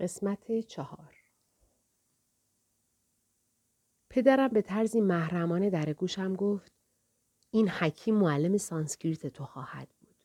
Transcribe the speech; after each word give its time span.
قسمت 0.00 0.60
چهار 0.60 1.14
پدرم 4.10 4.48
به 4.48 4.62
طرزی 4.62 5.00
محرمانه 5.00 5.70
در 5.70 5.92
گوشم 5.92 6.34
گفت 6.34 6.72
این 7.50 7.68
حکیم 7.68 8.14
معلم 8.14 8.56
سانسکریت 8.56 9.26
تو 9.26 9.44
خواهد 9.44 9.88
بود. 10.00 10.16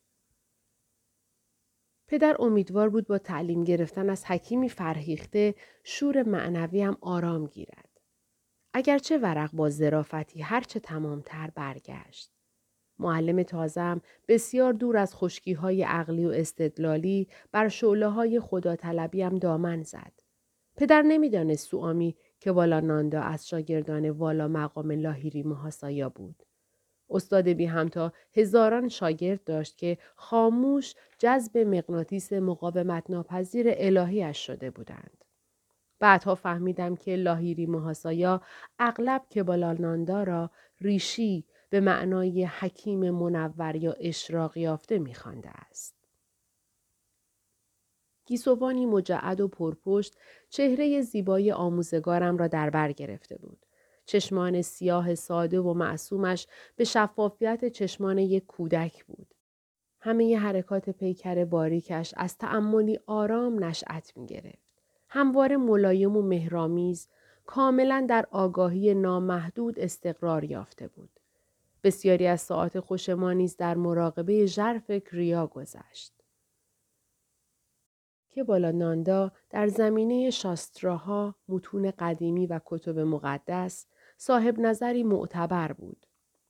پدر 2.07 2.35
امیدوار 2.39 2.89
بود 2.89 3.07
با 3.07 3.17
تعلیم 3.17 3.63
گرفتن 3.63 4.09
از 4.09 4.25
حکیمی 4.25 4.69
فرهیخته 4.69 5.55
شور 5.83 6.23
معنویم 6.23 6.97
آرام 7.01 7.47
گیرد. 7.47 8.01
اگرچه 8.73 9.17
ورق 9.17 9.51
با 9.51 9.69
ظرافتی 9.69 10.41
هرچه 10.41 10.79
تمامتر 10.79 11.49
برگشت. 11.49 12.34
معلم 12.99 13.43
تازم 13.43 14.01
بسیار 14.27 14.73
دور 14.73 14.97
از 14.97 15.15
خشکی 15.15 15.53
های 15.53 15.83
عقلی 15.83 16.25
و 16.25 16.29
استدلالی 16.29 17.27
بر 17.51 17.67
شعله 17.67 18.07
های 18.07 18.41
طلبیم 18.75 19.37
دامن 19.37 19.83
زد. 19.83 20.11
پدر 20.77 21.01
نمی‌دانست 21.01 21.69
سوامی 21.69 22.15
که 22.39 22.51
والا 22.51 22.79
ناندا 22.79 23.21
از 23.21 23.47
شاگردان 23.47 24.09
والا 24.09 24.47
مقام 24.47 24.91
لاهیری 24.91 25.43
محاسایا 25.43 26.09
بود. 26.09 26.43
استاد 27.09 27.47
بی 27.47 27.65
همتا 27.65 28.13
هزاران 28.35 28.89
شاگرد 28.89 29.43
داشت 29.43 29.77
که 29.77 29.97
خاموش 30.15 30.95
جذب 31.19 31.57
مغناطیس 31.57 32.33
مقاومت 32.33 33.09
ناپذیر 33.09 33.65
الهیش 33.69 34.37
شده 34.37 34.69
بودند. 34.69 35.25
بعدها 35.99 36.35
فهمیدم 36.35 36.95
که 36.95 37.15
لاهیری 37.15 37.65
محاسایا 37.65 38.41
اغلب 38.79 39.21
که 39.29 39.43
را 40.23 40.51
ریشی 40.81 41.45
به 41.69 41.79
معنای 41.79 42.45
حکیم 42.45 43.11
منور 43.11 43.75
یا 43.75 43.91
اشراق 43.91 44.57
یافته 44.57 44.99
میخوانده 44.99 45.49
است. 45.49 45.95
گیسوانی 48.25 48.85
مجعد 48.85 49.41
و 49.41 49.47
پرپشت 49.47 50.17
چهره 50.49 51.01
زیبای 51.01 51.51
آموزگارم 51.51 52.37
را 52.37 52.47
در 52.47 52.69
بر 52.69 52.91
گرفته 52.91 53.37
بود. 53.37 53.65
چشمان 54.05 54.61
سیاه 54.61 55.15
ساده 55.15 55.59
و 55.59 55.73
معصومش 55.73 56.47
به 56.75 56.83
شفافیت 56.83 57.65
چشمان 57.65 58.17
یک 58.17 58.45
کودک 58.45 59.05
بود. 59.05 59.27
همه 59.99 60.25
ی 60.25 60.35
حرکات 60.35 60.89
پیکر 60.89 61.45
باریکش 61.45 62.13
از 62.17 62.37
تأملی 62.37 62.99
آرام 63.05 63.63
نشأت 63.63 64.17
می 64.17 64.25
گرفت. 64.25 64.65
همواره 65.09 65.57
ملایم 65.57 66.17
و 66.17 66.21
مهرامیز 66.21 67.07
کاملا 67.45 68.05
در 68.09 68.25
آگاهی 68.31 68.93
نامحدود 68.93 69.79
استقرار 69.79 70.43
یافته 70.43 70.87
بود. 70.87 71.19
بسیاری 71.85 72.27
از 72.27 72.41
ساعت 72.41 72.79
خوش 72.79 73.09
ما 73.09 73.33
نیز 73.33 73.57
در 73.57 73.75
مراقبه 73.75 74.45
ژرف 74.45 74.91
کریا 74.91 75.47
گذشت. 75.47 76.13
که 78.29 78.43
بالا 78.43 78.71
ناندا 78.71 79.31
در 79.49 79.67
زمینه 79.67 80.29
شاستراها، 80.29 81.35
متون 81.47 81.91
قدیمی 81.99 82.47
و 82.47 82.59
کتب 82.65 82.99
مقدس 82.99 83.87
صاحب 84.17 84.59
نظری 84.59 85.03
معتبر 85.03 85.71
بود. 85.71 86.05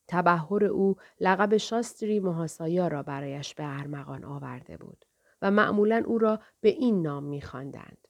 تبهر 0.07 0.65
او 0.65 0.95
لقب 1.19 1.57
شاستری 1.57 2.19
محاسایا 2.19 2.87
را 2.87 3.03
برایش 3.03 3.55
به 3.55 3.79
ارمغان 3.79 4.23
آورده 4.23 4.77
بود 4.77 5.05
و 5.41 5.51
معمولا 5.51 6.03
او 6.05 6.17
را 6.17 6.39
به 6.61 6.69
این 6.69 7.01
نام 7.01 7.23
میخواندند. 7.23 8.07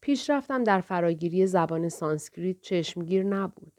پیشرفتم 0.00 0.64
در 0.64 0.80
فراگیری 0.80 1.46
زبان 1.46 1.88
سانسکریت 1.88 2.60
چشمگیر 2.60 3.24
نبود. 3.24 3.75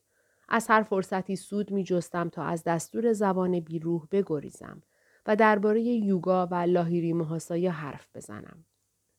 از 0.48 0.68
هر 0.68 0.84
فرصتی 0.84 1.36
سود 1.36 1.72
می 1.72 1.84
جستم 1.84 2.30
تا 2.30 2.44
از 2.44 2.64
دستور 2.64 3.14
زبان 3.14 3.60
بیروح 3.60 4.08
بگریزم 4.12 4.82
و 5.26 5.36
درباره 5.36 5.82
یوگا 5.82 6.48
و 6.48 6.56
لاهیری 6.56 7.14
محاسایا 7.14 7.72
حرف 7.72 8.08
بزنم. 8.16 8.66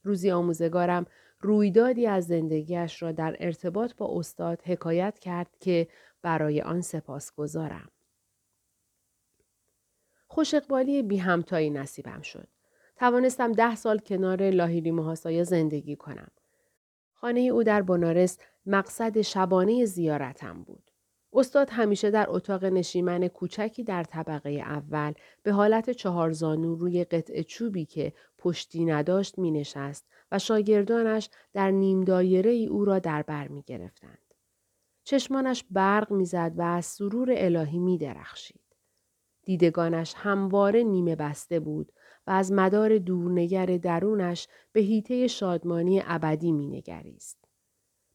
روزی 0.03 0.31
آموزگارم 0.31 1.07
رویدادی 1.41 2.07
از 2.07 2.27
زندگیش 2.27 3.03
را 3.03 3.12
در 3.12 3.37
ارتباط 3.41 3.95
با 3.95 4.19
استاد 4.19 4.62
حکایت 4.62 5.19
کرد 5.19 5.57
که 5.61 5.89
برای 6.23 6.62
آن 6.62 6.81
سپاس 6.81 7.35
گذارم. 7.35 7.89
خوش 10.27 10.55
اقبالی 10.55 11.02
بی 11.02 11.17
همتایی 11.17 11.70
نصیبم 11.70 12.20
شد. 12.23 12.48
توانستم 12.97 13.52
ده 13.52 13.77
سال 13.77 13.98
کنار 13.98 14.51
لاهیری 14.51 14.91
محاسایا 14.91 15.45
زندگی 15.45 15.97
کنم. 15.97 16.31
خانه 17.13 17.41
او 17.41 17.63
در 17.63 17.83
بنارس 17.83 18.39
مقصد 18.67 19.20
شبانه 19.20 19.85
زیارتم 19.85 20.63
بود. 20.63 20.88
استاد 21.33 21.70
همیشه 21.70 22.11
در 22.11 22.27
اتاق 22.28 22.64
نشیمن 22.64 23.28
کوچکی 23.28 23.84
در 23.84 24.05
طبقه 24.05 24.50
اول 24.50 25.12
به 25.42 25.52
حالت 25.52 25.90
چهارزانو 25.90 26.74
روی 26.74 27.05
قطع 27.05 27.42
چوبی 27.42 27.84
که 27.84 28.12
پشتی 28.39 28.84
نداشت 28.84 29.39
می 29.39 29.50
نشست 29.50 30.06
و 30.33 30.39
شاگردانش 30.39 31.30
در 31.52 31.70
نیم 31.70 32.00
دایره 32.00 32.50
ای 32.50 32.66
او 32.66 32.84
را 32.84 32.98
در 32.98 33.22
بر 33.22 33.48
می 33.48 33.62
گرفتند. 33.62 34.34
چشمانش 35.05 35.64
برق 35.70 36.12
می‌زد 36.12 36.52
و 36.56 36.62
از 36.62 36.86
سرور 36.86 37.28
الهی 37.36 37.78
می 37.78 37.98
درخشید. 37.98 38.60
دیدگانش 39.42 40.14
همواره 40.16 40.83
نیمه 40.83 41.16
بسته 41.16 41.60
بود 41.60 41.92
و 42.27 42.30
از 42.30 42.52
مدار 42.52 42.98
دورنگر 42.98 43.66
درونش 43.66 44.48
به 44.72 44.80
هیته 44.80 45.27
شادمانی 45.27 46.02
ابدی 46.05 46.52
می 46.52 46.66
نگریست. 46.66 47.45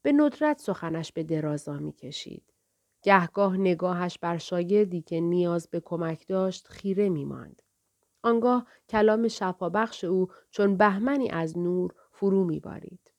به 0.01 0.11
ندرت 0.11 0.59
سخنش 0.59 1.11
به 1.11 1.23
درازا 1.23 1.77
می 1.77 1.93
کشید. 1.93 2.52
گهگاه 3.03 3.57
نگاهش 3.57 4.17
بر 4.17 4.37
شاگردی 4.37 5.01
که 5.01 5.21
نیاز 5.21 5.67
به 5.67 5.79
کمک 5.79 6.27
داشت 6.27 6.67
خیره 6.67 7.09
می 7.09 7.25
ماند. 7.25 7.61
آنگاه 8.21 8.67
کلام 8.89 9.27
شفابخش 9.27 10.03
او 10.03 10.27
چون 10.51 10.77
بهمنی 10.77 11.29
از 11.29 11.57
نور 11.57 11.93
فرو 12.11 12.43
می 12.43 12.59
بارید. 12.59 13.11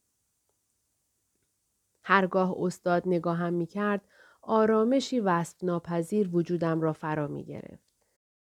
هرگاه 2.03 2.55
استاد 2.59 3.03
نگاهم 3.07 3.53
می 3.53 3.67
کرد 3.67 4.01
آرامشی 4.43 5.21
وصف 5.21 5.65
ناپذیر 5.65 6.37
وجودم 6.37 6.81
را 6.81 6.93
فرا 6.93 7.29
می 7.29 7.45
گرفت. 7.45 7.85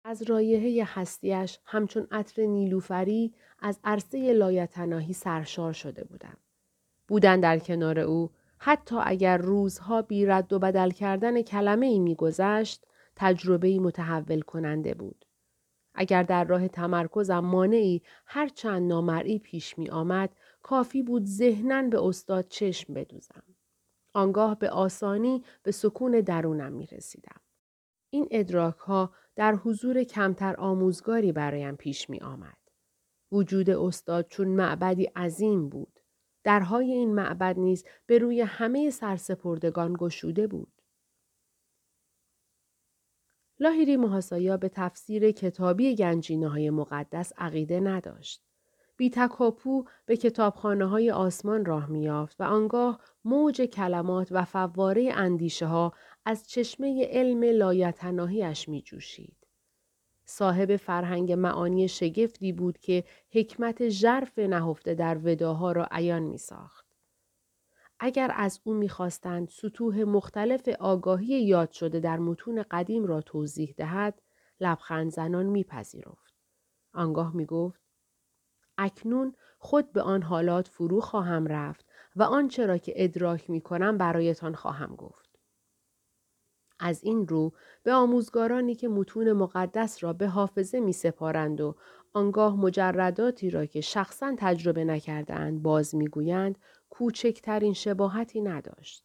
از 0.04 0.22
رایحه 0.22 0.84
هستیش 0.86 1.58
همچون 1.64 2.06
عطر 2.10 2.42
نیلوفری 2.42 3.34
از 3.58 3.80
عرصه 3.84 4.32
لایتناهی 4.32 5.12
سرشار 5.12 5.72
شده 5.72 6.04
بودم. 6.04 6.36
بودن 7.08 7.40
در 7.40 7.58
کنار 7.58 7.98
او 7.98 8.30
حتی 8.58 8.96
اگر 9.02 9.36
روزها 9.36 10.02
بی 10.02 10.26
رد 10.26 10.52
و 10.52 10.58
بدل 10.58 10.90
کردن 10.90 11.42
کلمه 11.42 11.86
ای 11.86 11.98
میگذشت 11.98 12.86
تجربه 13.16 13.68
ای 13.68 13.78
متحول 13.78 14.40
کننده 14.40 14.94
بود. 14.94 15.24
اگر 15.94 16.22
در 16.22 16.44
راه 16.44 16.68
تمرکزم 16.68 17.38
مانعی 17.38 18.02
هر 18.26 18.48
چند 18.48 18.88
نامرئی 18.88 19.38
پیش 19.38 19.78
می 19.78 19.90
آمد 19.90 20.30
کافی 20.62 21.02
بود 21.02 21.24
ذهنن 21.24 21.90
به 21.90 22.04
استاد 22.04 22.48
چشم 22.48 22.94
بدوزم. 22.94 23.42
آنگاه 24.12 24.58
به 24.58 24.70
آسانی 24.70 25.44
به 25.62 25.72
سکون 25.72 26.20
درونم 26.20 26.72
می 26.72 26.86
رسیدم. 26.86 27.40
این 28.10 28.28
ادراک 28.30 28.76
ها 28.76 29.12
در 29.36 29.54
حضور 29.54 30.02
کمتر 30.02 30.56
آموزگاری 30.58 31.32
برایم 31.32 31.76
پیش 31.76 32.10
می 32.10 32.20
آمد. 32.20 32.56
وجود 33.32 33.70
استاد 33.70 34.28
چون 34.28 34.48
معبدی 34.48 35.04
عظیم 35.04 35.68
بود. 35.68 35.95
درهای 36.46 36.92
این 36.92 37.14
معبد 37.14 37.58
نیز 37.58 37.84
به 38.06 38.18
روی 38.18 38.40
همه 38.40 38.90
سرسپردگان 38.90 39.96
گشوده 39.98 40.46
بود. 40.46 40.82
لاهیری 43.60 43.96
محاسایا 43.96 44.56
به 44.56 44.68
تفسیر 44.68 45.30
کتابی 45.30 45.94
گنجینه 45.94 46.48
های 46.48 46.70
مقدس 46.70 47.32
عقیده 47.38 47.80
نداشت. 47.80 48.42
بی 48.96 49.10
تکاپو 49.10 49.84
به 50.06 50.16
کتابخانه 50.16 50.86
های 50.86 51.10
آسمان 51.10 51.64
راه 51.64 51.90
میافت 51.90 52.40
و 52.40 52.44
آنگاه 52.44 53.00
موج 53.24 53.62
کلمات 53.62 54.28
و 54.30 54.44
فواره 54.44 55.12
اندیشه 55.14 55.66
ها 55.66 55.92
از 56.24 56.48
چشمه 56.48 57.06
علم 57.10 57.44
لایتناهیش 57.44 58.68
می 58.68 58.82
جوشید. 58.82 59.35
صاحب 60.26 60.76
فرهنگ 60.76 61.32
معانی 61.32 61.88
شگفتی 61.88 62.52
بود 62.52 62.78
که 62.78 63.04
حکمت 63.32 63.88
ژرف 63.88 64.38
نهفته 64.38 64.94
در 64.94 65.18
وداها 65.24 65.72
را 65.72 65.88
عیان 65.90 66.22
می 66.22 66.38
ساخت. 66.38 66.86
اگر 68.00 68.32
از 68.34 68.60
او 68.64 68.74
می‌خواستند 68.74 69.48
سطوح 69.48 70.04
مختلف 70.04 70.68
آگاهی 70.68 71.44
یاد 71.44 71.70
شده 71.70 72.00
در 72.00 72.18
متون 72.18 72.64
قدیم 72.70 73.06
را 73.06 73.20
توضیح 73.20 73.74
دهد 73.76 74.22
لبخند 74.60 75.10
زنان 75.10 75.46
میپذیرفت 75.46 76.34
آنگاه 76.94 77.36
می‌گفت 77.36 77.80
اکنون 78.78 79.34
خود 79.58 79.92
به 79.92 80.02
آن 80.02 80.22
حالات 80.22 80.68
فرو 80.68 81.00
خواهم 81.00 81.46
رفت 81.46 81.86
و 82.16 82.22
آنچه 82.22 82.66
را 82.66 82.78
که 82.78 82.92
ادراک 82.96 83.50
می 83.50 83.60
کنم 83.60 83.98
برایتان 83.98 84.54
خواهم 84.54 84.96
گفت. 84.96 85.25
از 86.78 87.04
این 87.04 87.28
رو 87.28 87.52
به 87.82 87.92
آموزگارانی 87.92 88.74
که 88.74 88.88
متون 88.88 89.32
مقدس 89.32 90.04
را 90.04 90.12
به 90.12 90.28
حافظه 90.28 90.80
می 90.80 90.92
سپارند 90.92 91.60
و 91.60 91.74
آنگاه 92.12 92.56
مجرداتی 92.56 93.50
را 93.50 93.66
که 93.66 93.80
شخصا 93.80 94.34
تجربه 94.38 94.84
نکردهاند 94.84 95.62
باز 95.62 95.94
می‌گویند 95.94 96.58
کوچکترین 96.90 97.72
شباهتی 97.72 98.40
نداشت. 98.40 99.04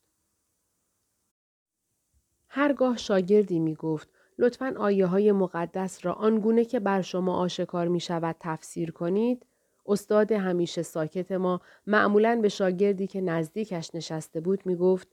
هرگاه 2.48 2.98
شاگردی 2.98 3.60
می 3.60 3.76
گفت 3.76 4.10
لطفا 4.38 4.74
آیه 4.78 5.06
های 5.06 5.32
مقدس 5.32 6.06
را 6.06 6.14
آنگونه 6.14 6.66
که 6.66 6.80
بر 6.80 7.02
شما 7.02 7.36
آشکار 7.36 7.88
می 7.88 8.00
شود 8.00 8.36
تفسیر 8.40 8.92
کنید 8.92 9.46
استاد 9.86 10.32
همیشه 10.32 10.82
ساکت 10.82 11.32
ما 11.32 11.62
معمولا 11.88 12.40
به 12.42 12.50
شاگردی 12.50 13.08
که 13.08 13.22
نزدیکش 13.22 13.96
نشسته 13.96 14.42
بود 14.42 14.66
می 14.66 14.76
گفت 14.76 15.08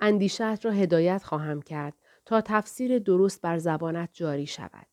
اندیشت 0.00 0.40
را 0.40 0.70
هدایت 0.70 1.22
خواهم 1.22 1.62
کرد 1.62 1.94
تا 2.24 2.40
تفسیر 2.40 2.98
درست 2.98 3.40
بر 3.40 3.58
زبانت 3.58 4.08
جاری 4.12 4.46
شود. 4.46 4.86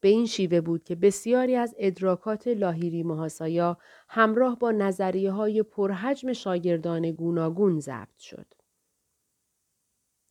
به 0.00 0.08
این 0.08 0.26
شیوه 0.26 0.60
بود 0.60 0.84
که 0.84 0.94
بسیاری 0.94 1.56
از 1.56 1.74
ادراکات 1.78 2.48
لاهیری 2.48 3.02
محاسایا 3.02 3.78
همراه 4.08 4.58
با 4.58 4.70
نظریه 4.70 5.30
های 5.30 5.62
پرحجم 5.62 6.32
شاگردان 6.32 7.10
گوناگون 7.10 7.80
ضبط 7.80 8.18
شد. 8.18 8.54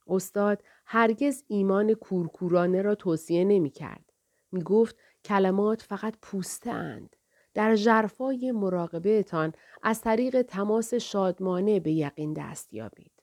استاد 0.07 0.63
هرگز 0.85 1.43
ایمان 1.47 1.93
کورکورانه 1.93 2.81
را 2.81 2.95
توصیه 2.95 3.43
نمی 3.43 3.69
کرد. 3.69 4.13
می 4.51 4.63
گفت 4.63 4.95
کلمات 5.25 5.81
فقط 5.81 6.13
پوسته 6.21 6.71
اند. 6.71 7.15
در 7.53 7.75
جرفای 7.75 8.51
مراقبهتان 8.51 9.53
از 9.83 10.01
طریق 10.01 10.41
تماس 10.41 10.93
شادمانه 10.93 11.79
به 11.79 11.91
یقین 11.91 12.33
دست 12.33 12.73
یابید. 12.73 13.18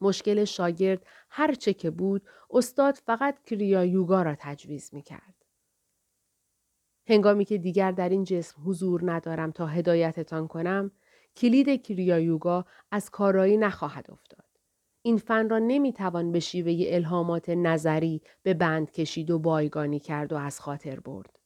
مشکل 0.00 0.44
شاگرد 0.44 1.06
هر 1.30 1.54
چه 1.54 1.72
که 1.72 1.90
بود 1.90 2.22
استاد 2.50 2.94
فقط 2.94 3.42
کریا 3.42 3.84
یوگا 3.84 4.22
را 4.22 4.36
تجویز 4.38 4.94
می 4.94 5.02
کرد. 5.02 5.44
هنگامی 7.08 7.44
که 7.44 7.58
دیگر 7.58 7.92
در 7.92 8.08
این 8.08 8.24
جسم 8.24 8.62
حضور 8.64 9.12
ندارم 9.12 9.50
تا 9.50 9.66
هدایتتان 9.66 10.48
کنم 10.48 10.90
کلید 11.36 11.82
کریا 11.82 12.18
یوگا 12.18 12.66
از 12.90 13.10
کارایی 13.10 13.56
نخواهد 13.56 14.10
افتاد. 14.10 14.44
این 15.02 15.16
فن 15.16 15.48
را 15.48 15.58
نمی‌توان 15.58 16.32
به 16.32 16.40
شیوه 16.40 16.94
الهامات 16.94 17.48
نظری 17.48 18.22
به 18.42 18.54
بند 18.54 18.90
کشید 18.90 19.30
و 19.30 19.38
بایگانی 19.38 20.00
کرد 20.00 20.32
و 20.32 20.36
از 20.36 20.60
خاطر 20.60 21.00
برد. 21.00 21.38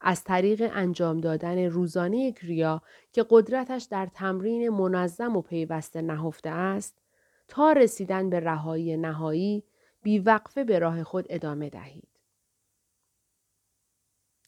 از 0.00 0.24
طریق 0.24 0.70
انجام 0.72 1.20
دادن 1.20 1.58
روزانه 1.58 2.32
کریا 2.32 2.82
که 3.12 3.26
قدرتش 3.30 3.82
در 3.82 4.06
تمرین 4.06 4.68
منظم 4.68 5.36
و 5.36 5.42
پیوسته 5.42 6.02
نهفته 6.02 6.50
است، 6.50 6.98
تا 7.48 7.72
رسیدن 7.72 8.30
به 8.30 8.40
رهایی 8.40 8.96
نهایی 8.96 9.64
بیوقفه 10.02 10.64
به 10.64 10.78
راه 10.78 11.04
خود 11.04 11.26
ادامه 11.28 11.68
دهید. 11.68 12.08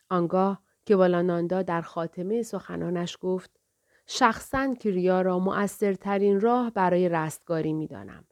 آنگاه 0.08 0.62
که 0.85 0.97
والاناندا 0.97 1.62
در 1.62 1.81
خاتمه 1.81 2.43
سخنانش 2.43 3.19
گفت 3.20 3.50
شخصا 4.06 4.75
کریا 4.75 5.23
را 5.23 5.38
مؤثرترین 5.38 6.41
راه 6.41 6.70
برای 6.70 7.08
رستگاری 7.08 7.73
می 7.73 7.87
دانم. 7.87 8.25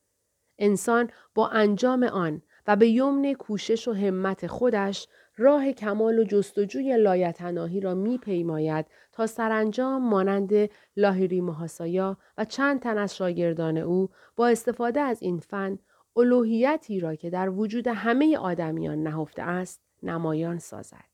انسان 0.59 1.11
با 1.35 1.49
انجام 1.49 2.03
آن 2.03 2.43
و 2.67 2.77
به 2.77 2.89
یمن 2.89 3.33
کوشش 3.35 3.89
و 3.89 3.93
همت 3.93 4.47
خودش 4.47 5.09
راه 5.37 5.73
کمال 5.73 6.19
و 6.19 6.25
جستجوی 6.25 6.97
لایتناهی 6.97 7.81
را 7.81 7.95
میپیماید 7.95 8.87
تا 9.19 9.27
سرانجام 9.27 10.09
مانند 10.09 10.53
لاهیری 10.97 11.41
محاسایا 11.41 12.17
و 12.39 12.45
چند 12.45 12.81
تن 12.81 12.99
از 12.99 13.17
شاگردان 13.17 13.79
او 13.79 14.11
با 14.37 14.49
استفاده 14.49 15.01
از 15.01 15.23
این 15.23 15.39
فن 15.39 15.79
الوهیتی 16.17 17.01
را 17.01 17.15
که 17.15 17.31
در 17.31 17.51
وجود 17.51 17.89
همه 17.89 18.39
آدمیان 18.39 19.03
نهفته 19.03 19.43
است 19.43 19.81
نمایان 20.03 20.59
سازد. 20.59 21.09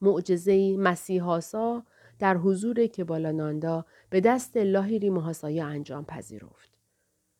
معجزه 0.00 0.76
مسیحاسا 0.76 1.82
در 2.18 2.36
حضور 2.36 2.86
کبالاناندا 2.86 3.84
به 4.10 4.20
دست 4.20 4.56
لاهیری 4.56 5.10
محاسایا 5.10 5.66
انجام 5.66 6.04
پذیرفت. 6.04 6.67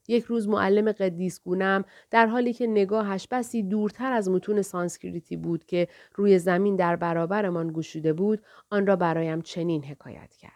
یک 0.08 0.25
روز 0.25 0.49
معلم 0.49 0.93
قدیس 0.93 1.40
گونم 1.40 1.84
در 2.10 2.26
حالی 2.26 2.52
که 2.52 2.66
نگاهش 2.66 3.28
بسی 3.31 3.62
دورتر 3.62 4.12
از 4.12 4.31
متون 4.31 4.62
سانسکریتی 4.62 5.37
بود 5.37 5.64
که 5.64 5.88
روی 6.14 6.38
زمین 6.38 6.76
در 6.76 6.96
برابرمان 6.96 7.72
گشوده 7.72 8.12
بود 8.12 8.43
آن 8.70 8.87
را 8.87 8.96
برایم 8.96 9.43
چنین 9.43 9.84
حکایت 9.84 10.34
کرد. 10.34 10.52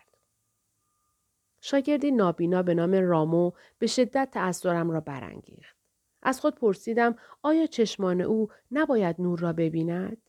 شاگردی 1.61 2.11
نابینا 2.11 2.63
به 2.63 2.75
نام 2.75 2.95
رامو 2.95 3.53
به 3.79 3.87
شدت 3.87 4.29
تأثیرم 4.33 4.91
را 4.91 5.01
برانگیخت. 5.01 5.77
از 6.23 6.41
خود 6.41 6.55
پرسیدم 6.55 7.17
آیا 7.43 7.67
چشمان 7.67 8.21
او 8.21 8.49
نباید 8.71 9.17
نور 9.19 9.39
را 9.39 9.53
ببیند؟ 9.53 10.23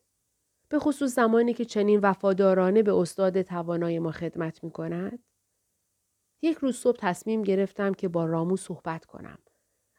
به 0.69 0.79
خصوص 0.79 1.15
زمانی 1.15 1.53
که 1.53 1.65
چنین 1.65 1.99
وفادارانه 1.99 2.83
به 2.83 2.93
استاد 2.93 3.41
توانای 3.41 3.99
ما 3.99 4.11
خدمت 4.11 4.63
می 4.63 4.71
کند؟ 4.71 5.19
یک 6.43 6.57
روز 6.57 6.77
صبح 6.77 6.97
تصمیم 6.99 7.41
گرفتم 7.41 7.93
که 7.93 8.07
با 8.07 8.25
رامو 8.25 8.57
صحبت 8.57 9.05
کنم. 9.05 9.37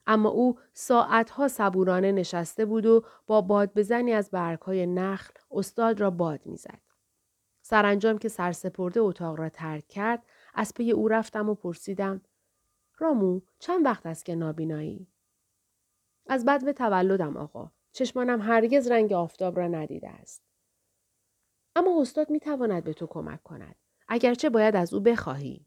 اما 0.06 0.28
او 0.28 0.58
ساعتها 0.72 1.48
صبورانه 1.48 2.12
نشسته 2.12 2.64
بود 2.64 2.86
و 2.86 3.04
با 3.26 3.40
باد 3.40 3.74
بزنی 3.74 4.12
از 4.12 4.30
برگهای 4.30 4.86
نخل 4.86 5.32
استاد 5.50 6.00
را 6.00 6.10
باد 6.10 6.46
می‌زد. 6.46 6.80
سرانجام 7.62 8.18
که 8.18 8.28
سرسپرده 8.28 9.00
اتاق 9.00 9.38
را 9.38 9.48
ترک 9.48 9.88
کرد 9.88 10.22
از 10.54 10.74
پی 10.74 10.90
او 10.90 11.08
رفتم 11.08 11.48
و 11.48 11.54
پرسیدم 11.54 12.20
رامو 12.98 13.40
چند 13.58 13.84
وقت 13.84 14.06
است 14.06 14.24
که 14.24 14.34
نابینایی؟ 14.34 15.06
از 16.26 16.44
بد 16.44 16.64
به 16.64 16.72
تولدم 16.72 17.36
آقا. 17.36 17.70
چشمانم 17.92 18.40
هرگز 18.40 18.90
رنگ 18.90 19.12
آفتاب 19.12 19.58
را 19.58 19.68
ندیده 19.68 20.08
است. 20.08 20.42
اما 21.76 22.00
استاد 22.00 22.30
می 22.30 22.40
تواند 22.40 22.84
به 22.84 22.92
تو 22.92 23.06
کمک 23.06 23.42
کند. 23.42 23.76
اگرچه 24.08 24.50
باید 24.50 24.76
از 24.76 24.94
او 24.94 25.00
بخواهی. 25.00 25.66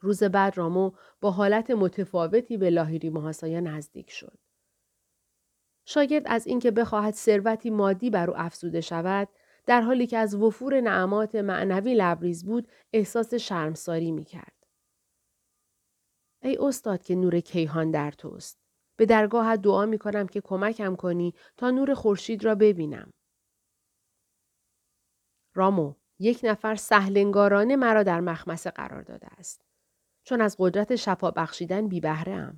روز 0.00 0.22
بعد 0.22 0.58
رامو 0.58 0.92
با 1.20 1.30
حالت 1.30 1.70
متفاوتی 1.70 2.56
به 2.56 2.70
لاهیری 2.70 3.10
محاسایا 3.10 3.60
نزدیک 3.60 4.10
شد. 4.10 4.38
شاگرد 5.84 6.22
از 6.26 6.46
اینکه 6.46 6.70
بخواهد 6.70 7.14
ثروتی 7.14 7.70
مادی 7.70 8.10
بر 8.10 8.30
او 8.30 8.36
افزوده 8.36 8.80
شود 8.80 9.28
در 9.66 9.80
حالی 9.80 10.06
که 10.06 10.18
از 10.18 10.34
وفور 10.34 10.80
نعمات 10.80 11.34
معنوی 11.34 11.94
لبریز 11.94 12.44
بود 12.44 12.68
احساس 12.92 13.34
شرمساری 13.34 14.12
می 14.12 14.24
کرد. 14.24 14.66
ای 16.42 16.56
استاد 16.60 17.02
که 17.02 17.14
نور 17.14 17.40
کیهان 17.40 17.90
در 17.90 18.10
توست. 18.10 18.58
به 18.96 19.06
درگاه 19.06 19.56
دعا 19.56 19.86
می 19.86 19.98
کنم 19.98 20.26
که 20.26 20.40
کمکم 20.40 20.96
کنی 20.96 21.34
تا 21.56 21.70
نور 21.70 21.94
خورشید 21.94 22.44
را 22.44 22.54
ببینم. 22.54 23.12
رامو، 25.54 25.94
یک 26.18 26.40
نفر 26.42 26.74
سهلنگارانه 26.74 27.76
مرا 27.76 28.02
در 28.02 28.20
مخمسه 28.20 28.70
قرار 28.70 29.02
داده 29.02 29.26
است. 29.38 29.62
چون 30.26 30.40
از 30.40 30.56
قدرت 30.58 30.96
شفا 30.96 31.30
بخشیدن 31.30 31.88
بی 31.88 32.00
بهره 32.00 32.52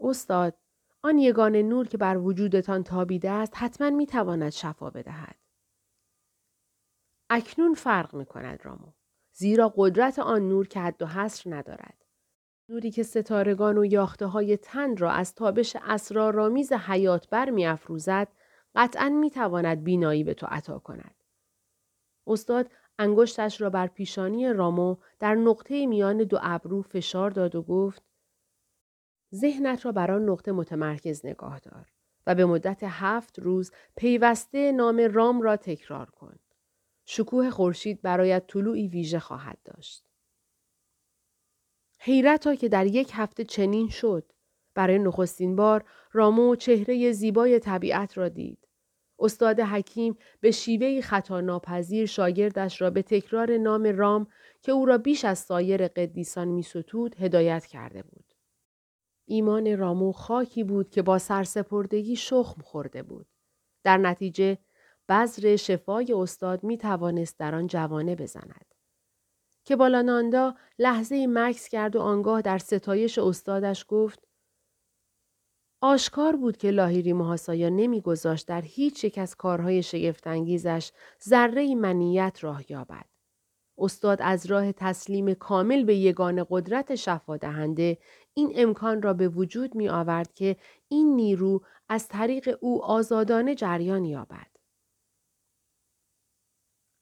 استاد، 0.00 0.58
آن 1.02 1.18
یگان 1.18 1.56
نور 1.56 1.88
که 1.88 1.98
بر 1.98 2.16
وجودتان 2.16 2.82
تابیده 2.82 3.30
است 3.30 3.52
حتما 3.56 3.90
می 3.90 4.06
تواند 4.06 4.50
شفا 4.50 4.90
بدهد. 4.90 5.36
اکنون 7.30 7.74
فرق 7.74 8.14
می 8.14 8.26
کند 8.26 8.64
رامو. 8.64 8.92
زیرا 9.32 9.72
قدرت 9.76 10.18
آن 10.18 10.48
نور 10.48 10.68
که 10.68 10.80
حد 10.80 11.02
و 11.02 11.06
حصر 11.06 11.54
ندارد. 11.54 12.04
نوری 12.68 12.90
که 12.90 13.02
ستارگان 13.02 13.78
و 13.78 13.84
یاخته 13.84 14.26
های 14.26 14.56
تن 14.56 14.96
را 14.96 15.10
از 15.10 15.34
تابش 15.34 15.76
اسرارآمیز 15.82 16.72
حیات 16.72 17.28
بر 17.28 17.50
می 17.50 17.66
افروزد 17.66 18.28
قطعا 18.74 19.08
می 19.08 19.30
تواند 19.30 19.84
بینایی 19.84 20.24
به 20.24 20.34
تو 20.34 20.46
عطا 20.50 20.78
کند. 20.78 21.14
استاد 22.26 22.70
انگشتش 23.02 23.60
را 23.60 23.70
بر 23.70 23.86
پیشانی 23.86 24.52
رامو 24.52 24.96
در 25.18 25.34
نقطه 25.34 25.86
میان 25.86 26.16
دو 26.16 26.38
ابرو 26.42 26.82
فشار 26.82 27.30
داد 27.30 27.54
و 27.54 27.62
گفت 27.62 28.02
ذهنت 29.34 29.86
را 29.86 29.92
بر 29.92 30.10
آن 30.10 30.28
نقطه 30.28 30.52
متمرکز 30.52 31.26
نگاه 31.26 31.58
دار 31.58 31.92
و 32.26 32.34
به 32.34 32.44
مدت 32.44 32.78
هفت 32.82 33.38
روز 33.38 33.72
پیوسته 33.96 34.72
نام 34.72 35.00
رام 35.12 35.42
را 35.42 35.56
تکرار 35.56 36.10
کن. 36.10 36.38
شکوه 37.04 37.50
خورشید 37.50 38.02
برایت 38.02 38.46
طلوعی 38.46 38.88
ویژه 38.88 39.18
خواهد 39.18 39.58
داشت. 39.64 40.04
حیرتا 42.00 42.54
که 42.54 42.68
در 42.68 42.86
یک 42.86 43.10
هفته 43.14 43.44
چنین 43.44 43.88
شد. 43.88 44.32
برای 44.74 44.98
نخستین 44.98 45.56
بار 45.56 45.84
رامو 46.12 46.56
چهره 46.56 47.12
زیبای 47.12 47.58
طبیعت 47.58 48.18
را 48.18 48.28
دید. 48.28 48.68
استاد 49.22 49.60
حکیم 49.60 50.18
به 50.40 50.50
شیوهی 50.50 51.02
خطا 51.02 51.40
ناپذیر 51.40 52.06
شاگردش 52.06 52.80
را 52.80 52.90
به 52.90 53.02
تکرار 53.02 53.56
نام 53.56 53.82
رام 53.82 54.26
که 54.62 54.72
او 54.72 54.86
را 54.86 54.98
بیش 54.98 55.24
از 55.24 55.38
سایر 55.38 55.88
قدیسان 55.88 56.48
میستود 56.48 57.16
هدایت 57.20 57.66
کرده 57.66 58.02
بود. 58.02 58.34
ایمان 59.24 59.78
رامو 59.78 60.12
خاکی 60.12 60.64
بود 60.64 60.90
که 60.90 61.02
با 61.02 61.18
سرسپردگی 61.18 62.16
شخم 62.16 62.62
خورده 62.62 63.02
بود. 63.02 63.26
در 63.84 63.96
نتیجه 63.96 64.58
بذر 65.08 65.56
شفای 65.56 66.12
استاد 66.12 66.64
می 66.64 66.78
توانست 66.78 67.38
در 67.38 67.54
آن 67.54 67.66
جوانه 67.66 68.16
بزند. 68.16 68.74
که 69.64 69.76
بالاناندا 69.76 70.54
لحظه 70.78 71.26
مکس 71.28 71.68
کرد 71.68 71.96
و 71.96 72.00
آنگاه 72.00 72.42
در 72.42 72.58
ستایش 72.58 73.18
استادش 73.18 73.84
گفت 73.88 74.28
آشکار 75.84 76.36
بود 76.36 76.56
که 76.56 76.70
لاهیری 76.70 77.12
محاسایا 77.12 77.68
نمیگذاشت 77.68 78.48
در 78.48 78.62
هیچ 78.62 79.04
یک 79.04 79.18
از 79.18 79.34
کارهای 79.34 79.82
شگفتانگیزش 79.82 80.92
ذره 81.28 81.74
منیت 81.74 82.38
راه 82.40 82.72
یابد. 82.72 83.04
استاد 83.78 84.18
از 84.22 84.46
راه 84.46 84.72
تسلیم 84.72 85.34
کامل 85.34 85.84
به 85.84 85.96
یگان 85.96 86.46
قدرت 86.50 86.94
شفادهنده 86.94 87.98
این 88.34 88.52
امکان 88.56 89.02
را 89.02 89.12
به 89.12 89.28
وجود 89.28 89.74
می 89.74 89.88
آورد 89.88 90.34
که 90.34 90.56
این 90.88 91.16
نیرو 91.16 91.64
از 91.88 92.08
طریق 92.08 92.58
او 92.60 92.84
آزادانه 92.84 93.54
جریان 93.54 94.04
یابد. 94.04 94.46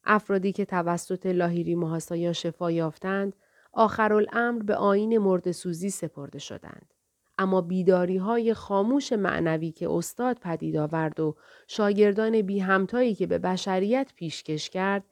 افرادی 0.05 0.53
که 0.53 0.65
توسط 0.65 1.27
لاهیری 1.27 1.75
محاسایا 1.75 2.33
شفا 2.33 2.71
یافتند، 2.71 3.37
آخرالامر 3.73 4.63
به 4.63 4.75
آین 4.75 5.19
مرد 5.19 5.53
سوزی 5.53 5.91
سپرده 5.91 6.39
شدند. 6.39 6.95
اما 7.41 7.61
بیداری 7.61 8.17
های 8.17 8.55
خاموش 8.55 9.13
معنوی 9.13 9.73
که 9.73 9.91
استاد 9.91 10.39
پدید 10.39 10.77
آورد 10.77 11.21
و 11.21 11.37
شاگردان 11.67 12.43
بی 12.43 12.59
همتایی 12.59 13.15
که 13.15 13.27
به 13.27 13.39
بشریت 13.39 14.13
پیشکش 14.17 14.71
کرد 14.71 15.05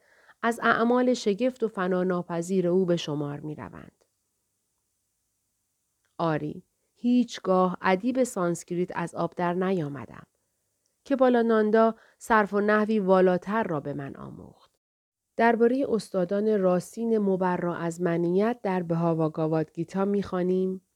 از 0.43 0.61
اعمال 0.63 1.15
شگفت 1.15 1.63
و 1.63 1.69
فناناپذیر 1.69 2.69
او 2.69 2.87
به 2.87 2.97
شمار 2.97 3.41
می 3.41 3.55
روند. 3.55 4.05
آری، 6.19 6.65
هیچگاه 6.95 7.77
ادیب 7.83 8.23
سانسکریت 8.23 8.91
از 8.95 9.15
آب 9.15 9.35
در 9.37 9.55
نیامدم 9.55 10.27
کبالاناندا 11.05 11.95
صرف 12.19 12.55
و 12.55 12.61
نحوی 12.61 12.99
والاتر 12.99 13.63
را 13.63 13.81
به 13.81 13.95
من 13.95 14.17
آموخت. 14.17 14.71
درباره 15.37 15.87
استادان 15.89 16.61
راستین 16.61 17.19
مبرا 17.19 17.75
از 17.75 18.01
منیت 18.01 18.59
در 18.63 18.83
بهاواگاواد 18.83 19.73
گیتا 19.73 20.05
می‌خوانیم 20.05 20.88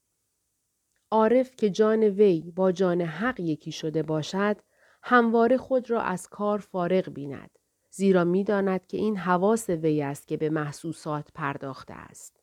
عارف 1.12 1.56
که 1.56 1.70
جان 1.70 2.02
وی 2.02 2.52
با 2.56 2.72
جان 2.72 3.00
حق 3.00 3.40
یکی 3.40 3.72
شده 3.72 4.02
باشد 4.02 4.56
همواره 5.02 5.56
خود 5.56 5.90
را 5.90 6.02
از 6.02 6.28
کار 6.28 6.58
فارغ 6.58 7.08
بیند 7.08 7.58
زیرا 7.90 8.24
می‌داند 8.24 8.86
که 8.86 8.96
این 8.96 9.16
حواس 9.16 9.70
وی 9.70 10.02
است 10.02 10.28
که 10.28 10.36
به 10.36 10.50
محسوسات 10.50 11.28
پرداخته 11.34 11.94
است. 11.94 12.42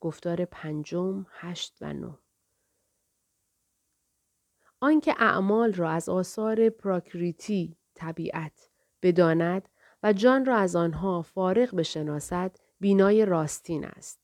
گفتار 0.00 0.44
پنجم 0.44 1.26
هشت 1.30 1.76
و 1.80 1.92
نه. 1.92 2.18
آنکه 4.80 5.14
اعمال 5.18 5.72
را 5.72 5.90
از 5.90 6.08
آثار 6.08 6.68
پراکریتی 6.68 7.76
طبیعت 7.94 8.70
بداند 9.02 9.68
و 10.02 10.12
جان 10.12 10.44
را 10.44 10.56
از 10.56 10.76
آنها 10.76 11.22
فارغ 11.22 11.74
بشناسد 11.74 12.56
بینای 12.80 13.24
راستین 13.24 13.84
است. 13.84 14.20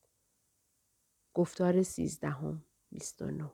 گفتار 1.35 1.83
سیزدهم. 1.83 2.63
29 2.95 3.51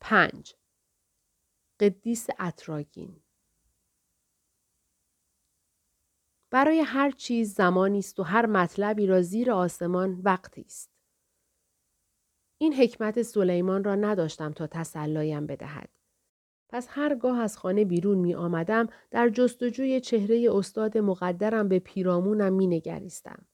پنج 0.00 0.54
قدیس 1.80 2.26
اتراگین 2.40 3.22
برای 6.50 6.80
هر 6.80 7.10
چیز 7.10 7.54
زمانی 7.54 7.98
است 7.98 8.20
و 8.20 8.22
هر 8.22 8.46
مطلبی 8.46 9.06
را 9.06 9.22
زیر 9.22 9.52
آسمان 9.52 10.20
وقتی 10.24 10.60
است. 10.60 10.90
این 12.58 12.74
حکمت 12.74 13.22
سلیمان 13.22 13.84
را 13.84 13.94
نداشتم 13.94 14.52
تا 14.52 14.66
تسلایم 14.66 15.46
بدهد. 15.46 15.90
پس 16.68 16.86
هرگاه 16.90 17.38
از 17.38 17.58
خانه 17.58 17.84
بیرون 17.84 18.18
می 18.18 18.34
آمدم 18.34 18.86
در 19.10 19.28
جستجوی 19.28 20.00
چهره 20.00 20.48
استاد 20.52 20.98
مقدرم 20.98 21.68
به 21.68 21.78
پیرامونم 21.78 22.52
می 22.52 22.66
نگریستم. 22.66 23.46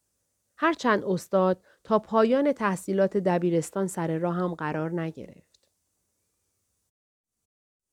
هرچند 0.57 1.05
استاد 1.05 1.63
تا 1.85 1.99
پایان 1.99 2.53
تحصیلات 2.53 3.17
دبیرستان 3.17 3.87
سر 3.87 4.19
راهم 4.19 4.55
قرار 4.55 5.01
نگرفت. 5.01 5.69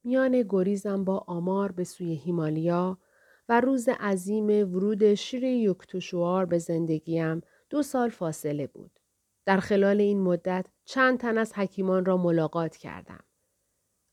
میان 0.03 0.43
گریزم 0.49 1.03
با 1.03 1.23
آمار 1.27 1.71
به 1.71 1.83
سوی 1.83 2.15
هیمالیا 2.15 2.97
و 3.49 3.61
روز 3.61 3.89
عظیم 3.89 4.47
ورود 4.47 5.13
شیر 5.13 5.43
یکتوشوار 5.43 6.45
به 6.45 6.57
زندگیم 6.57 7.41
دو 7.69 7.83
سال 7.83 8.09
فاصله 8.09 8.67
بود. 8.67 8.99
در 9.45 9.57
خلال 9.57 10.01
این 10.01 10.21
مدت 10.21 10.65
چند 10.85 11.19
تن 11.19 11.37
از 11.37 11.53
حکیمان 11.53 12.05
را 12.05 12.17
ملاقات 12.17 12.75
کردم. 12.75 13.23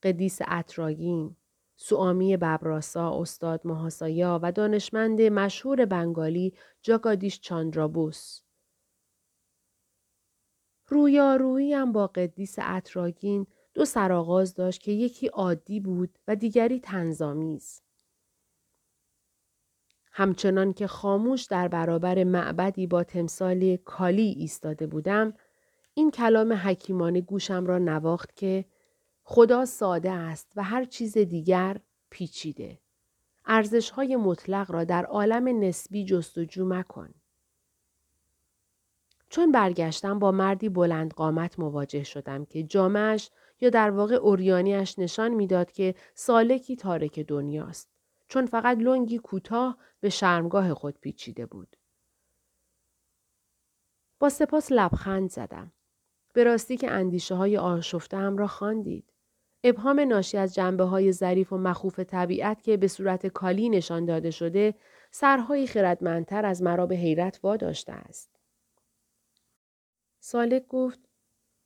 قدیس 0.02 0.38
اتراگین، 0.48 1.36
سوامی 1.82 2.36
ببراسا 2.36 3.20
استاد 3.20 3.66
محاسایا 3.66 4.40
و 4.42 4.52
دانشمند 4.52 5.22
مشهور 5.22 5.84
بنگالی 5.84 6.54
جاگادیش 6.82 7.40
چاندرابوس. 7.40 8.40
رویاروییم 10.86 11.92
با 11.92 12.06
قدیس 12.06 12.58
اتراگین 12.58 13.46
دو 13.74 13.84
سرآغاز 13.84 14.54
داشت 14.54 14.82
که 14.82 14.92
یکی 14.92 15.26
عادی 15.26 15.80
بود 15.80 16.18
و 16.28 16.36
دیگری 16.36 16.80
تنظامیز. 16.80 17.82
همچنان 20.12 20.72
که 20.72 20.86
خاموش 20.86 21.44
در 21.44 21.68
برابر 21.68 22.24
معبدی 22.24 22.86
با 22.86 23.04
تمثال 23.04 23.76
کالی 23.76 24.34
ایستاده 24.38 24.86
بودم، 24.86 25.34
این 25.94 26.10
کلام 26.10 26.52
حکیمانه 26.52 27.20
گوشم 27.20 27.66
را 27.66 27.78
نواخت 27.78 28.36
که 28.36 28.64
خدا 29.32 29.64
ساده 29.64 30.10
است 30.10 30.52
و 30.56 30.62
هر 30.62 30.84
چیز 30.84 31.18
دیگر 31.18 31.80
پیچیده. 32.10 32.78
ارزش 33.46 33.90
های 33.90 34.16
مطلق 34.16 34.70
را 34.70 34.84
در 34.84 35.04
عالم 35.04 35.60
نسبی 35.60 36.04
جستجو 36.04 36.66
مکن. 36.66 37.14
چون 39.28 39.52
برگشتم 39.52 40.18
با 40.18 40.30
مردی 40.30 40.68
بلند 40.68 41.14
قامت 41.14 41.58
مواجه 41.58 42.02
شدم 42.02 42.44
که 42.44 42.62
جامعش 42.62 43.30
یا 43.60 43.70
در 43.70 43.90
واقع 43.90 44.14
اوریانیش 44.14 44.98
نشان 44.98 45.34
می‌داد 45.34 45.72
که 45.72 45.94
سالکی 46.14 46.76
تارک 46.76 47.20
دنیاست. 47.20 47.88
چون 48.28 48.46
فقط 48.46 48.78
لنگی 48.78 49.18
کوتاه 49.18 49.78
به 50.00 50.10
شرمگاه 50.10 50.74
خود 50.74 50.98
پیچیده 51.00 51.46
بود. 51.46 51.76
با 54.18 54.28
سپاس 54.28 54.72
لبخند 54.72 55.30
زدم. 55.30 55.72
به 56.32 56.44
راستی 56.44 56.76
که 56.76 56.90
اندیشه 56.90 57.34
های 57.34 57.56
آشفته 57.56 58.16
هم 58.16 58.36
را 58.36 58.46
خواندید. 58.46 59.12
ابهام 59.64 60.00
ناشی 60.00 60.38
از 60.38 60.54
جنبه 60.54 60.84
های 60.84 61.12
ظریف 61.12 61.52
و 61.52 61.58
مخوف 61.58 62.00
طبیعت 62.00 62.62
که 62.62 62.76
به 62.76 62.88
صورت 62.88 63.26
کالی 63.26 63.68
نشان 63.68 64.04
داده 64.04 64.30
شده 64.30 64.74
سرهایی 65.10 65.66
خردمندتر 65.66 66.46
از 66.46 66.62
مرا 66.62 66.86
به 66.86 66.96
حیرت 66.96 67.40
واداشته 67.42 67.92
است. 67.92 68.30
سالک 70.20 70.66
گفت 70.68 71.00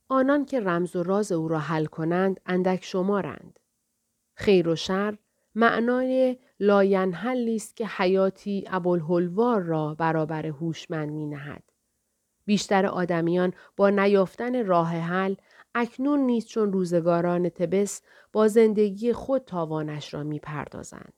آنان 0.09 0.45
که 0.45 0.61
رمز 0.61 0.97
و 0.97 1.03
راز 1.03 1.33
او 1.33 1.49
را 1.49 1.59
حل 1.59 1.85
کنند 1.85 2.41
اندک 2.47 2.85
شمارند. 2.85 3.61
خیر 4.35 4.69
و 4.69 4.77
شر 4.77 5.19
معمای 5.55 6.39
لاینحلی 6.61 7.57
است 7.57 7.77
که 7.77 7.87
حیاتی 7.87 8.65
ابوالهول‌وار 8.67 9.61
را 9.61 9.95
برابر 9.95 10.47
هوشمند 10.47 11.11
می 11.11 11.27
نهد. 11.27 11.63
بیشتر 12.47 12.87
آدمیان 12.87 13.53
با 13.77 13.91
نیافتن 13.91 14.67
راه 14.67 14.89
حل 14.89 15.35
اکنون 15.75 16.21
نیست 16.21 16.49
چون 16.49 16.73
روزگاران 16.73 17.49
تبس 17.49 18.03
با 18.33 18.49
زندگی 18.49 19.13
خود 19.13 19.45
تاوانش 19.45 20.15
را 20.15 20.23
می 20.23 20.39
پردازند. 20.39 21.15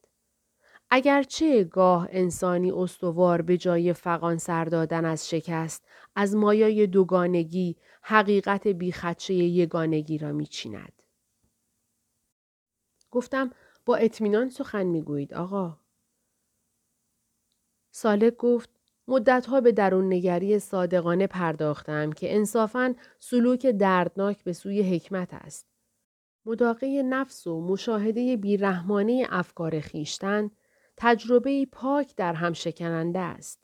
اگرچه 0.90 1.64
گاه 1.64 2.08
انسانی 2.10 2.72
استوار 2.72 3.42
به 3.42 3.56
جای 3.56 3.92
فقان 3.92 4.38
سر 4.38 4.64
دادن 4.64 5.04
از 5.04 5.28
شکست 5.28 5.84
از 6.14 6.36
مایای 6.36 6.86
دوگانگی 6.86 7.76
حقیقت 8.02 8.68
بیخدشه 8.68 9.34
یگانگی 9.34 10.18
را 10.18 10.32
میچیند. 10.32 11.02
گفتم 13.10 13.50
با 13.84 13.96
اطمینان 13.96 14.48
سخن 14.48 14.82
می‌گویید 14.82 15.34
آقا. 15.34 15.76
سالک 17.90 18.36
گفت 18.36 18.70
مدتها 19.08 19.60
به 19.60 19.72
درون 19.72 20.12
نگری 20.12 20.58
صادقانه 20.58 21.26
پرداختم 21.26 22.12
که 22.12 22.36
انصافا 22.36 22.94
سلوک 23.20 23.66
دردناک 23.66 24.44
به 24.44 24.52
سوی 24.52 24.94
حکمت 24.94 25.34
است. 25.34 25.66
مداقه 26.46 27.02
نفس 27.02 27.46
و 27.46 27.60
مشاهده 27.60 28.36
بیرحمانه 28.36 29.26
افکار 29.30 29.80
خیشتن 29.80 30.50
تجربه 30.96 31.66
پاک 31.72 32.16
در 32.16 32.32
هم 32.32 32.52
شکننده 32.52 33.18
است. 33.18 33.60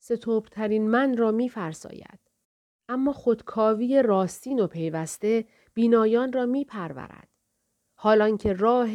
ستوبترین 0.00 0.90
من 0.90 1.16
را 1.16 1.30
می 1.30 1.48
فرساید. 1.48 2.20
اما 2.88 3.12
خودکاوی 3.12 4.02
راستین 4.02 4.60
و 4.60 4.66
پیوسته 4.66 5.44
بینایان 5.74 6.32
را 6.32 6.46
می 6.46 6.64
پرورد. 6.64 7.28
حالان 7.94 8.36
که 8.36 8.52
راه 8.52 8.90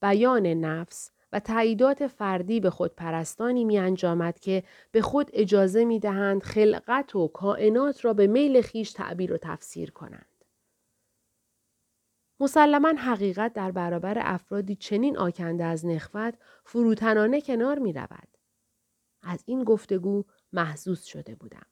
بیان 0.00 0.46
نفس 0.46 1.10
و 1.32 1.40
تعییدات 1.40 2.06
فردی 2.06 2.60
به 2.60 2.70
خود 2.70 2.94
پرستانی 2.94 3.64
می 3.64 3.78
انجامد 3.78 4.38
که 4.38 4.62
به 4.92 5.02
خود 5.02 5.30
اجازه 5.32 5.84
می 5.84 6.00
دهند 6.00 6.42
خلقت 6.42 7.16
و 7.16 7.28
کائنات 7.28 8.04
را 8.04 8.12
به 8.12 8.26
میل 8.26 8.62
خیش 8.62 8.92
تعبیر 8.92 9.32
و 9.32 9.36
تفسیر 9.36 9.90
کنند. 9.90 10.44
مسلما 12.40 12.88
حقیقت 12.88 13.52
در 13.52 13.70
برابر 13.70 14.18
افرادی 14.20 14.76
چنین 14.76 15.18
آکنده 15.18 15.64
از 15.64 15.86
نخوت 15.86 16.34
فروتنانه 16.64 17.40
کنار 17.40 17.78
می 17.78 17.92
رود. 17.92 18.28
از 19.22 19.42
این 19.46 19.64
گفتگو 19.64 20.24
محزوز 20.52 21.02
شده 21.02 21.34
بودم. 21.34 21.66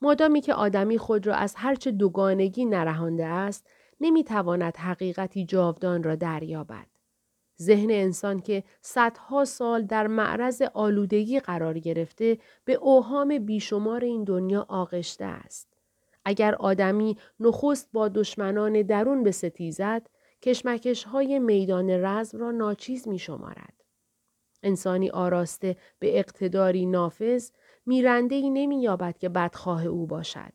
مادامی 0.00 0.40
که 0.40 0.54
آدمی 0.54 0.98
خود 0.98 1.26
را 1.26 1.34
از 1.34 1.54
هرچه 1.56 1.90
دوگانگی 1.90 2.64
نرهانده 2.64 3.26
است 3.26 3.66
نمی‌تواند 4.00 4.76
حقیقتی 4.76 5.44
جاودان 5.44 6.02
را 6.02 6.14
دریابد. 6.14 6.93
ذهن 7.62 7.90
انسان 7.90 8.40
که 8.40 8.64
صدها 8.82 9.44
سال 9.44 9.82
در 9.82 10.06
معرض 10.06 10.62
آلودگی 10.74 11.40
قرار 11.40 11.78
گرفته 11.78 12.38
به 12.64 12.72
اوهام 12.72 13.38
بیشمار 13.38 14.04
این 14.04 14.24
دنیا 14.24 14.66
آغشته 14.68 15.24
است. 15.24 15.68
اگر 16.24 16.54
آدمی 16.54 17.16
نخست 17.40 17.88
با 17.92 18.08
دشمنان 18.08 18.82
درون 18.82 19.22
به 19.22 19.30
ستیزد، 19.30 20.06
کشمکش 20.42 21.04
های 21.04 21.38
میدان 21.38 21.90
رزم 21.90 22.38
را 22.38 22.50
ناچیز 22.50 23.08
می 23.08 23.18
شمارد. 23.18 23.84
انسانی 24.62 25.10
آراسته 25.10 25.76
به 25.98 26.18
اقتداری 26.18 26.86
نافذ 26.86 27.50
میرنده 27.86 28.34
ای 28.34 28.50
نمی 28.50 28.82
یابد 28.82 29.18
که 29.18 29.28
بدخواه 29.28 29.86
او 29.86 30.06
باشد. 30.06 30.52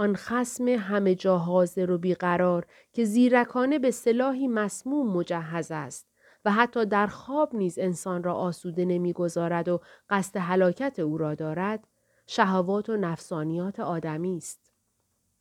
آن 0.00 0.16
خسم 0.16 0.68
همه 0.68 1.14
جا 1.14 1.38
حاضر 1.38 1.90
و 1.90 1.98
بیقرار 1.98 2.66
که 2.92 3.04
زیرکانه 3.04 3.78
به 3.78 3.90
سلاحی 3.90 4.48
مسموم 4.48 5.16
مجهز 5.16 5.70
است 5.70 6.06
و 6.44 6.52
حتی 6.52 6.86
در 6.86 7.06
خواب 7.06 7.54
نیز 7.54 7.78
انسان 7.78 8.22
را 8.22 8.34
آسوده 8.34 8.84
نمی‌گذارد 8.84 9.68
و 9.68 9.80
قصد 10.10 10.36
هلاکت 10.36 10.98
او 10.98 11.18
را 11.18 11.34
دارد 11.34 11.86
شهوات 12.26 12.88
و 12.88 12.96
نفسانیات 12.96 13.80
آدمی 13.80 14.36
است 14.36 14.72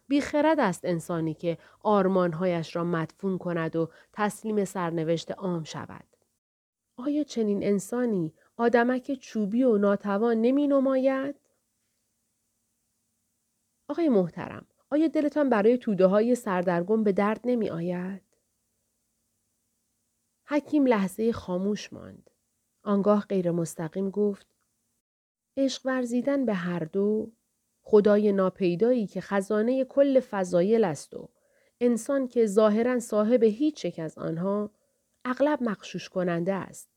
بیخرد 0.07 0.59
است 0.59 0.85
انسانی 0.85 1.33
که 1.33 1.57
آرمانهایش 1.83 2.75
را 2.75 2.83
مدفون 2.83 3.37
کند 3.37 3.75
و 3.75 3.89
تسلیم 4.13 4.65
سرنوشت 4.65 5.31
عام 5.31 5.63
شود 5.63 6.05
آیا 6.97 7.23
چنین 7.23 7.63
انسانی 7.63 8.33
آدمک 8.57 9.13
چوبی 9.13 9.63
و 9.63 9.77
ناتوان 9.77 10.41
نمی 10.41 10.67
نماید؟ 10.67 11.35
آقای 13.89 14.09
محترم، 14.09 14.65
آیا 14.91 15.07
دلتان 15.07 15.49
برای 15.49 15.77
توده 15.77 16.05
های 16.05 16.35
سردرگم 16.35 17.03
به 17.03 17.11
درد 17.11 17.39
نمی 17.45 17.69
آید؟ 17.69 18.21
حکیم 20.45 20.85
لحظه 20.85 21.31
خاموش 21.31 21.93
ماند. 21.93 22.29
آنگاه 22.83 23.25
غیر 23.29 23.51
مستقیم 23.51 24.09
گفت 24.09 24.47
عشق 25.57 25.85
ورزیدن 25.85 26.45
به 26.45 26.53
هر 26.53 26.79
دو 26.79 27.31
خدای 27.81 28.31
ناپیدایی 28.31 29.07
که 29.07 29.21
خزانه 29.21 29.85
کل 29.85 30.19
فضایل 30.19 30.83
است 30.83 31.13
و 31.13 31.29
انسان 31.79 32.27
که 32.27 32.45
ظاهرا 32.45 32.99
صاحب 32.99 33.43
هیچ 33.43 33.85
یک 33.85 33.99
از 33.99 34.17
آنها 34.17 34.71
اغلب 35.25 35.63
مخشوش 35.63 36.09
کننده 36.09 36.53
است. 36.53 36.89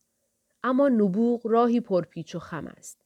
اما 0.63 0.89
نبوغ 0.89 1.47
راهی 1.47 1.81
پرپیچ 1.81 2.35
و 2.35 2.39
خم 2.39 2.67
است. 2.67 3.02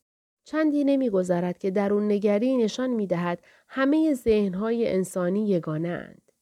چندی 0.46 0.84
نمیگذرد 0.84 1.58
که 1.58 1.70
درون 1.70 2.12
نگری 2.12 2.56
نشان 2.56 2.90
می 2.90 3.06
دهد 3.06 3.38
همه 3.68 4.14
ذهنهای 4.14 4.92
انسانی 4.92 5.48
یگانه 5.48 5.88
اند. 5.88 6.32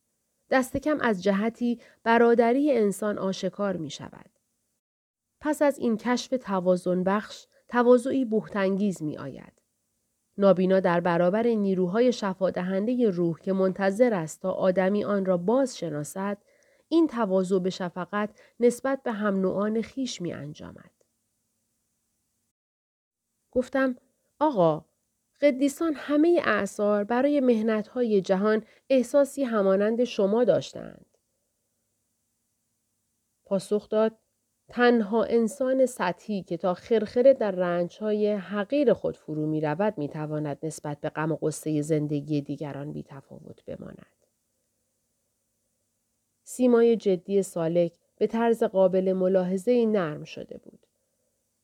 دست 0.51 0.77
کم 0.77 0.99
از 1.01 1.23
جهتی 1.23 1.81
برادری 2.03 2.73
انسان 2.73 3.19
آشکار 3.19 3.77
می 3.77 3.91
شود. 3.91 4.31
پس 5.41 5.63
از 5.63 5.79
این 5.79 5.97
کشف 5.97 6.35
توازن 6.41 7.05
بخش 7.05 7.47
تواضعی 7.69 8.25
بهتانگیز 8.25 9.03
می 9.03 9.19
آید. 9.19 9.53
نابینا 10.39 10.81
در 10.81 11.01
برابر 11.01 11.47
نیروهای 11.47 12.13
شفادهنده 12.13 13.11
روح 13.11 13.41
که 13.41 13.53
منتظر 13.53 14.15
است 14.15 14.43
تا 14.43 14.53
آدمی 14.53 15.05
آن 15.05 15.25
را 15.25 15.37
باز 15.37 15.79
شناسد 15.79 16.39
این 16.89 17.07
تواضع 17.07 17.59
به 17.59 17.71
شفقت 17.71 18.41
نسبت 18.61 19.03
به 19.03 19.13
هم 19.13 19.41
نوعان 19.41 19.83
خیش 19.83 20.21
می 20.21 20.33
انجامد. 20.33 21.04
گفتم 23.55 23.97
آقا 24.39 24.85
قدیسان 25.41 25.95
همه 25.95 26.41
اعثار 26.45 27.05
برای 27.05 27.41
مهنتهای 27.41 28.21
جهان 28.21 28.65
احساسی 28.91 29.45
همانند 29.45 30.05
شما 30.05 30.45
داشتند. 30.45 31.07
پاسخ 33.45 33.89
داد 33.89 34.19
تنها 34.69 35.25
انسان 35.25 35.87
سطحی 35.87 36.43
که 36.43 36.57
تا 36.57 36.75
خرخره 36.75 37.35
در 37.35 37.51
رنجهای 37.51 38.33
حقیر 38.33 38.93
خود 38.93 39.17
فرو 39.17 39.47
می 39.47 39.61
رود 39.61 39.99
می 39.99 40.09
تواند 40.09 40.59
نسبت 40.63 41.01
به 41.01 41.09
غم 41.09 41.33
و 41.33 41.37
قصه 41.43 41.83
زندگی 41.83 42.43
دیگران 42.43 42.93
بی 42.93 43.03
تفاوت 43.03 43.65
بماند. 43.65 44.07
سیمای 46.45 46.97
جدی 46.97 47.43
سالک 47.43 47.99
به 48.17 48.27
طرز 48.27 48.63
قابل 48.63 49.13
ملاحظه 49.13 49.87
نرم 49.87 50.25
شده 50.25 50.59
بود. 50.59 50.84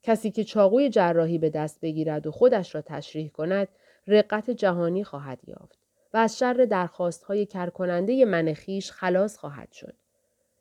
کسی 0.02 0.30
که 0.30 0.44
چاقوی 0.44 0.88
جراحی 0.88 1.38
به 1.38 1.50
دست 1.50 1.80
بگیرد 1.80 2.26
و 2.26 2.30
خودش 2.30 2.74
را 2.74 2.80
تشریح 2.80 3.30
کند 3.30 3.68
رقت 4.06 4.50
جهانی 4.50 5.04
خواهد 5.04 5.38
یافت 5.46 5.78
و 6.14 6.16
از 6.16 6.38
شر 6.38 6.52
درخواست 6.70 7.24
های 7.24 7.46
کرکننده 7.46 8.24
منخیش 8.24 8.92
خلاص 8.92 9.38
خواهد 9.38 9.72
شد. 9.72 9.94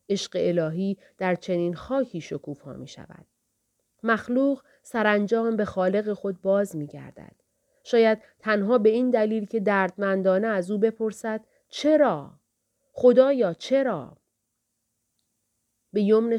عشق 0.09 0.31
الهی 0.35 0.97
در 1.17 1.35
چنین 1.35 1.75
خاکی 1.75 2.21
شکوفا 2.21 2.73
می 2.73 2.87
شود. 2.87 3.25
مخلوق 4.03 4.63
سرانجام 4.83 5.55
به 5.55 5.65
خالق 5.65 6.13
خود 6.13 6.41
باز 6.41 6.75
می 6.75 6.87
گردد. 6.87 7.35
شاید 7.83 8.21
تنها 8.39 8.77
به 8.77 8.89
این 8.89 9.09
دلیل 9.09 9.45
که 9.45 9.59
دردمندانه 9.59 10.47
از 10.47 10.71
او 10.71 10.77
بپرسد 10.77 11.41
چرا؟ 11.69 12.31
خدایا 12.91 13.53
چرا؟ 13.53 14.17
به 15.93 16.01
یمن 16.01 16.37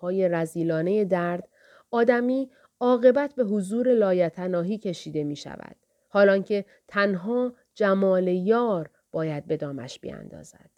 های 0.00 0.28
رزیلانه 0.28 1.04
درد 1.04 1.48
آدمی 1.92 2.50
عاقبت 2.80 3.34
به 3.34 3.44
حضور 3.44 3.94
لایتناهی 3.94 4.78
کشیده 4.78 5.24
می 5.24 5.36
شود. 5.36 5.76
حالان 6.08 6.42
که 6.42 6.64
تنها 6.88 7.52
جمال 7.74 8.28
یار 8.28 8.90
باید 9.12 9.46
به 9.46 9.56
دامش 9.56 9.98
بیاندازد. 9.98 10.70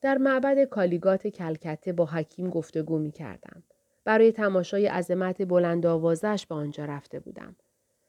در 0.00 0.18
معبد 0.18 0.64
کالیگات 0.64 1.26
کلکته 1.26 1.92
با 1.92 2.06
حکیم 2.06 2.50
گفتگو 2.50 2.98
می 2.98 3.12
کردم. 3.12 3.62
برای 4.04 4.32
تماشای 4.32 4.86
عظمت 4.86 5.42
بلند 5.42 5.86
آوازش 5.86 6.46
به 6.48 6.54
آنجا 6.54 6.84
رفته 6.84 7.20
بودم. 7.20 7.56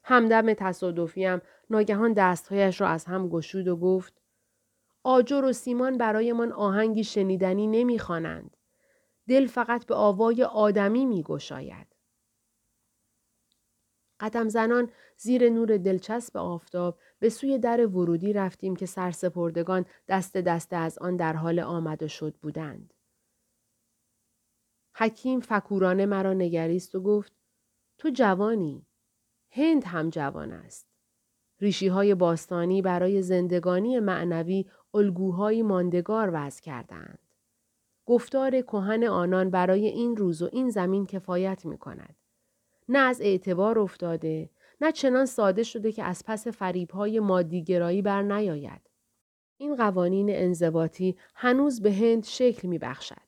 همدم 0.03 0.53
تصادفیم 0.53 1.41
ناگهان 1.69 2.13
دستهایش 2.13 2.81
را 2.81 2.87
از 2.87 3.05
هم 3.05 3.29
گشود 3.29 3.67
و 3.67 3.77
گفت 3.77 4.21
آجر 5.03 5.45
و 5.45 5.53
سیمان 5.53 5.97
برایمان 5.97 6.51
آهنگی 6.51 7.03
شنیدنی 7.03 7.67
نمی‌خوانند. 7.67 8.54
دل 9.27 9.47
فقط 9.47 9.85
به 9.85 9.95
آوای 9.95 10.43
آدمی 10.43 11.05
می 11.05 11.23
گشاید. 11.23 11.87
قدم 14.19 14.49
زنان 14.49 14.91
زیر 15.17 15.49
نور 15.49 15.77
دلچسب 15.77 16.37
آفتاب 16.37 16.99
به 17.19 17.29
سوی 17.29 17.59
در 17.59 17.87
ورودی 17.87 18.33
رفتیم 18.33 18.75
که 18.75 18.85
سرسپردگان 18.85 19.85
دست 20.07 20.37
دست 20.37 20.73
از 20.73 20.97
آن 20.97 21.15
در 21.15 21.33
حال 21.33 21.59
آمد 21.59 22.07
شد 22.07 22.35
بودند. 22.41 22.93
حکیم 24.95 25.39
فکورانه 25.39 26.05
مرا 26.05 26.33
نگریست 26.33 26.95
و 26.95 27.01
گفت 27.01 27.33
تو 27.97 28.09
جوانی. 28.09 28.85
هند 29.49 29.83
هم 29.83 30.09
جوان 30.09 30.51
است. 30.51 30.87
ریشی 31.59 31.87
های 31.87 32.15
باستانی 32.15 32.81
برای 32.81 33.21
زندگانی 33.21 33.99
معنوی 33.99 34.65
الگوهای 34.93 35.61
ماندگار 35.61 36.29
وضع 36.33 36.61
کردند. 36.61 37.24
گفتار 38.05 38.61
کهن 38.61 39.03
آنان 39.03 39.49
برای 39.49 39.87
این 39.87 40.17
روز 40.17 40.41
و 40.41 40.49
این 40.51 40.69
زمین 40.69 41.05
کفایت 41.05 41.65
می 41.65 41.77
کند. 41.77 42.15
نه 42.89 42.99
از 42.99 43.21
اعتبار 43.21 43.79
افتاده، 43.79 44.49
نه 44.81 44.91
چنان 44.91 45.25
ساده 45.25 45.63
شده 45.63 45.91
که 45.91 46.03
از 46.03 46.23
پس 46.25 46.47
فریبهای 46.47 47.19
مادیگرایی 47.19 48.01
بر 48.01 48.21
نیاید. 48.21 48.81
این 49.57 49.75
قوانین 49.75 50.29
انضباطی 50.29 51.17
هنوز 51.35 51.81
به 51.81 51.93
هند 51.93 52.23
شکل 52.23 52.67
می 52.67 52.79
بخشد 52.79 53.25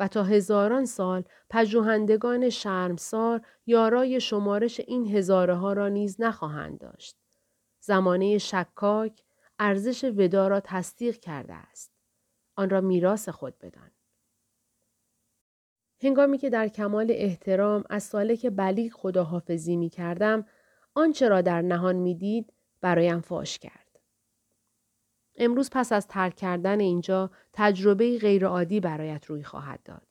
و 0.00 0.08
تا 0.08 0.22
هزاران 0.22 0.84
سال 0.84 1.24
پژوهندگان 1.50 2.50
شرمسار 2.50 3.40
یارای 3.66 4.20
شمارش 4.20 4.80
این 4.80 5.06
هزاره 5.06 5.54
ها 5.54 5.72
را 5.72 5.88
نیز 5.88 6.16
نخواهند 6.20 6.78
داشت. 6.78 7.16
زمانه 7.80 8.38
شکاک 8.38 9.22
ارزش 9.58 10.04
ودا 10.04 10.48
را 10.48 10.60
تصدیق 10.60 11.18
کرده 11.18 11.54
است. 11.54 11.92
آن 12.56 12.70
را 12.70 12.80
میراث 12.80 13.28
خود 13.28 13.58
بدان. 13.58 13.90
هنگامی 16.02 16.38
که 16.38 16.50
در 16.50 16.68
کمال 16.68 17.06
احترام 17.10 17.84
از 17.90 18.02
سالک 18.02 18.46
بلیغ 18.46 18.92
خداحافظی 18.92 19.76
می 19.76 19.88
کردم، 19.88 20.46
آنچه 20.94 21.28
را 21.28 21.40
در 21.40 21.62
نهان 21.62 21.96
می 21.96 22.14
دید 22.14 22.52
برایم 22.80 23.20
فاش 23.20 23.58
کرد. 23.58 24.00
امروز 25.36 25.70
پس 25.72 25.92
از 25.92 26.06
ترک 26.06 26.36
کردن 26.36 26.80
اینجا 26.80 27.30
تجربه 27.52 28.18
غیرعادی 28.18 28.80
برایت 28.80 29.26
روی 29.26 29.42
خواهد 29.42 29.82
داد. 29.84 30.06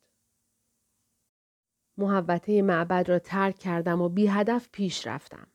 محوطه 1.98 2.62
معبد 2.62 3.08
را 3.08 3.18
ترک 3.18 3.58
کردم 3.58 4.02
و 4.02 4.08
بی 4.08 4.26
هدف 4.26 4.68
پیش 4.72 5.06
رفتم. 5.06 5.46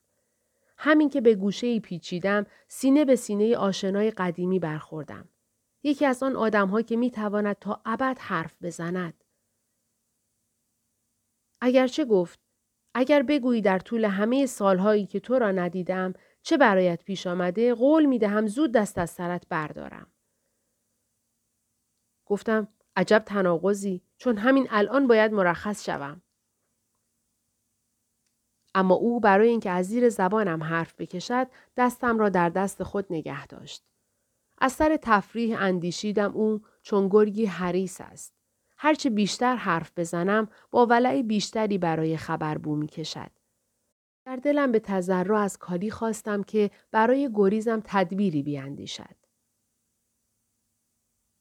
همین 0.77 1.09
که 1.09 1.21
به 1.21 1.35
گوشه 1.35 1.67
ای 1.67 1.79
پیچیدم 1.79 2.45
سینه 2.67 3.05
به 3.05 3.15
سینه 3.15 3.57
آشنای 3.57 4.11
قدیمی 4.11 4.59
برخوردم. 4.59 5.29
یکی 5.83 6.05
از 6.05 6.23
آن 6.23 6.35
آدمها 6.35 6.81
که 6.81 6.95
می 6.95 7.11
تواند 7.11 7.55
تا 7.59 7.81
ابد 7.85 8.17
حرف 8.19 8.63
بزند. 8.63 9.22
اگرچه 11.65 12.05
گفت 12.05 12.39
اگر 12.95 13.23
بگویی 13.23 13.61
در 13.61 13.79
طول 13.79 14.05
همه 14.05 14.45
سالهایی 14.45 15.05
که 15.05 15.19
تو 15.19 15.39
را 15.39 15.51
ندیدم 15.51 16.13
چه 16.41 16.57
برایت 16.57 17.03
پیش 17.03 17.27
آمده 17.27 17.73
قول 17.73 18.05
می 18.05 18.19
دهم 18.19 18.47
زود 18.47 18.71
دست 18.71 18.97
از 18.97 19.09
سرت 19.09 19.47
بردارم. 19.49 20.11
گفتم 22.25 22.67
عجب 22.95 23.23
تناقضی 23.25 24.01
چون 24.17 24.37
همین 24.37 24.67
الان 24.71 25.07
باید 25.07 25.33
مرخص 25.33 25.85
شوم. 25.85 26.21
اما 28.75 28.95
او 28.95 29.19
برای 29.19 29.49
اینکه 29.49 29.69
از 29.69 29.85
زیر 29.85 30.09
زبانم 30.09 30.63
حرف 30.63 30.95
بکشد 30.97 31.47
دستم 31.77 32.19
را 32.19 32.29
در 32.29 32.49
دست 32.49 32.83
خود 32.83 33.05
نگه 33.09 33.47
داشت. 33.47 33.85
از 34.57 34.71
سر 34.71 34.97
تفریح 35.01 35.61
اندیشیدم 35.61 36.31
او 36.31 36.61
چون 36.81 37.09
گرگی 37.09 37.45
حریس 37.45 38.01
است. 38.01 38.42
هرچه 38.83 39.09
بیشتر 39.09 39.55
حرف 39.55 39.91
بزنم 39.97 40.47
با 40.71 40.85
ولع 40.85 41.21
بیشتری 41.21 41.77
برای 41.77 42.17
خبر 42.17 42.57
بو 42.57 42.75
می 42.75 42.87
کشد. 42.87 43.31
در 44.25 44.35
دلم 44.35 44.71
به 44.71 44.79
تذرع 44.79 45.37
از 45.37 45.57
کالی 45.57 45.91
خواستم 45.91 46.43
که 46.43 46.71
برای 46.91 47.29
گریزم 47.33 47.81
تدبیری 47.85 48.43
بیاندیشد. 48.43 49.15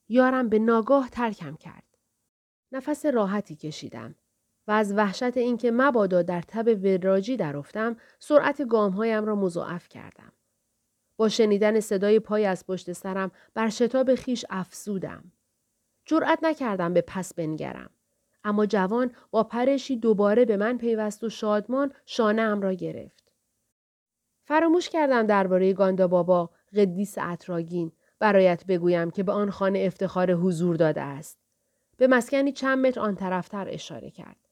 یارم 0.08 0.48
به 0.48 0.58
ناگاه 0.58 1.10
ترکم 1.10 1.56
کرد. 1.56 1.98
نفس 2.72 3.06
راحتی 3.06 3.56
کشیدم 3.56 4.14
و 4.66 4.70
از 4.70 4.92
وحشت 4.92 5.36
اینکه 5.36 5.70
مبادا 5.70 6.22
در 6.22 6.42
تب 6.42 6.78
وراجی 6.84 7.36
درافتم 7.36 7.96
سرعت 8.18 8.68
گامهایم 8.68 9.24
را 9.24 9.34
مضاعف 9.34 9.88
کردم. 9.88 10.32
با 11.16 11.28
شنیدن 11.28 11.80
صدای 11.80 12.20
پای 12.20 12.46
از 12.46 12.66
پشت 12.66 12.92
سرم 12.92 13.30
بر 13.54 13.68
شتاب 13.68 14.14
خیش 14.14 14.44
افزودم. 14.50 15.32
جرأت 16.04 16.38
نکردم 16.42 16.94
به 16.94 17.00
پس 17.00 17.34
بنگرم. 17.34 17.90
اما 18.44 18.66
جوان 18.66 19.14
با 19.30 19.44
پرشی 19.44 19.96
دوباره 19.96 20.44
به 20.44 20.56
من 20.56 20.78
پیوست 20.78 21.24
و 21.24 21.28
شادمان 21.28 21.92
شانه 22.06 22.42
ام 22.42 22.60
را 22.60 22.72
گرفت. 22.72 23.32
فراموش 24.44 24.88
کردم 24.88 25.26
درباره 25.26 25.72
گاندا 25.72 26.08
بابا 26.08 26.50
قدیس 26.76 27.18
اتراگین 27.18 27.92
برایت 28.18 28.66
بگویم 28.66 29.10
که 29.10 29.22
به 29.22 29.32
آن 29.32 29.50
خانه 29.50 29.78
افتخار 29.78 30.32
حضور 30.32 30.76
داده 30.76 31.00
است. 31.00 31.38
به 31.96 32.06
مسکنی 32.06 32.52
چند 32.52 32.86
متر 32.86 33.00
آن 33.00 33.14
طرفتر 33.14 33.68
اشاره 33.68 34.10
کرد. 34.10 34.48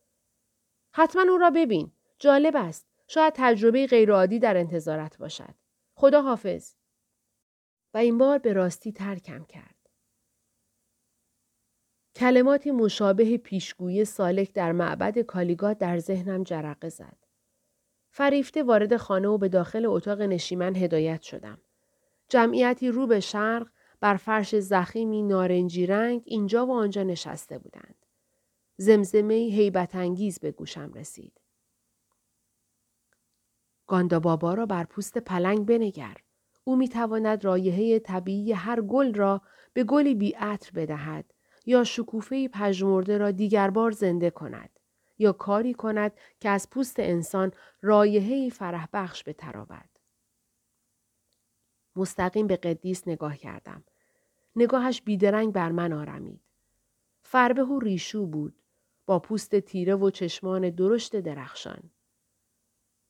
حتما 0.92 1.22
او 1.22 1.38
را 1.38 1.50
ببین. 1.50 1.92
جالب 2.18 2.56
است. 2.56 2.86
شاید 3.08 3.32
تجربه 3.36 3.86
غیرعادی 3.86 4.38
در 4.38 4.56
انتظارت 4.56 5.18
باشد. 5.18 5.54
خدا 5.94 6.22
حافظ. 6.22 6.74
و 7.94 7.98
این 7.98 8.18
بار 8.18 8.38
به 8.38 8.52
راستی 8.52 8.92
ترکم 8.92 9.44
کرد. 9.44 9.69
کلماتی 12.20 12.70
مشابه 12.70 13.36
پیشگویی 13.36 14.04
سالک 14.04 14.52
در 14.52 14.72
معبد 14.72 15.18
کالیگات 15.18 15.78
در 15.78 15.98
ذهنم 15.98 16.42
جرقه 16.42 16.88
زد. 16.88 17.16
فریفته 18.10 18.62
وارد 18.62 18.96
خانه 18.96 19.28
و 19.28 19.38
به 19.38 19.48
داخل 19.48 19.86
اتاق 19.86 20.20
نشیمن 20.22 20.76
هدایت 20.76 21.22
شدم. 21.22 21.58
جمعیتی 22.28 22.88
رو 22.88 23.06
به 23.06 23.20
شرق 23.20 23.66
بر 24.00 24.16
فرش 24.16 24.58
زخیمی 24.58 25.22
نارنجی 25.22 25.86
رنگ 25.86 26.22
اینجا 26.24 26.66
و 26.66 26.72
آنجا 26.72 27.02
نشسته 27.02 27.58
بودند. 27.58 28.06
زمزمه 28.76 29.34
هیبت 29.34 29.94
انگیز 29.94 30.38
به 30.38 30.50
گوشم 30.50 30.92
رسید. 30.94 31.40
گاندا 33.86 34.20
بابا 34.20 34.54
را 34.54 34.66
بر 34.66 34.84
پوست 34.84 35.18
پلنگ 35.18 35.66
بنگر. 35.66 36.16
او 36.64 36.76
می 36.76 36.88
تواند 36.88 37.44
رایحه 37.44 37.98
طبیعی 37.98 38.52
هر 38.52 38.80
گل 38.80 39.14
را 39.14 39.42
به 39.72 39.84
گلی 39.84 40.14
بی 40.14 40.34
بدهد 40.74 41.34
یا 41.70 41.84
شکوفه 41.84 42.48
پژمرده 42.48 43.18
را 43.18 43.30
دیگر 43.30 43.70
بار 43.70 43.90
زنده 43.90 44.30
کند 44.30 44.70
یا 45.18 45.32
کاری 45.32 45.74
کند 45.74 46.12
که 46.40 46.48
از 46.48 46.70
پوست 46.70 47.00
انسان 47.00 47.52
رایحه 47.82 48.50
فرح 48.50 48.88
بخش 48.92 49.22
بترابد. 49.26 49.90
مستقیم 51.96 52.46
به 52.46 52.56
قدیس 52.56 53.08
نگاه 53.08 53.36
کردم. 53.36 53.84
نگاهش 54.56 55.02
بیدرنگ 55.02 55.52
بر 55.52 55.72
من 55.72 55.92
آرمید. 55.92 56.40
فربه 57.22 57.64
و 57.64 57.78
ریشو 57.78 58.26
بود 58.26 58.62
با 59.06 59.18
پوست 59.18 59.60
تیره 59.60 59.94
و 59.94 60.10
چشمان 60.10 60.70
درشت 60.70 61.16
درخشان. 61.16 61.90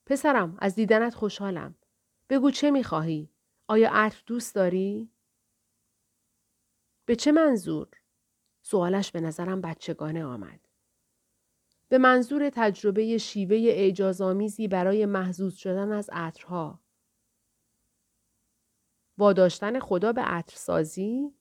پسرم 0.07 0.57
از 0.59 0.75
دیدنت 0.75 1.15
خوشحالم. 1.15 1.75
بگو 2.31 2.51
چه 2.51 2.71
می‌خواهی؟ 2.71 3.31
آیا 3.69 3.91
عطر 3.93 4.23
دوست 4.27 4.55
داری؟ 4.55 5.11
به 7.07 7.17
چه 7.17 7.33
منظور؟ 7.33 8.00
سوالش 8.71 9.13
به 9.13 9.21
نظرم 9.21 9.61
بچگانه 9.61 10.25
آمد. 10.25 10.69
به 11.89 11.99
منظور 11.99 12.51
تجربه 12.51 13.19
شیوه 13.19 13.57
اعجازآمیزی 13.57 14.69
برای 14.69 15.07
محزوز 15.07 15.55
شدن 15.55 15.93
از 15.93 16.11
عطرها. 16.13 16.81
واداشتن 19.19 19.81
خدا 19.81 20.13
به 20.13 20.21
عطرسازی؟ 20.21 21.35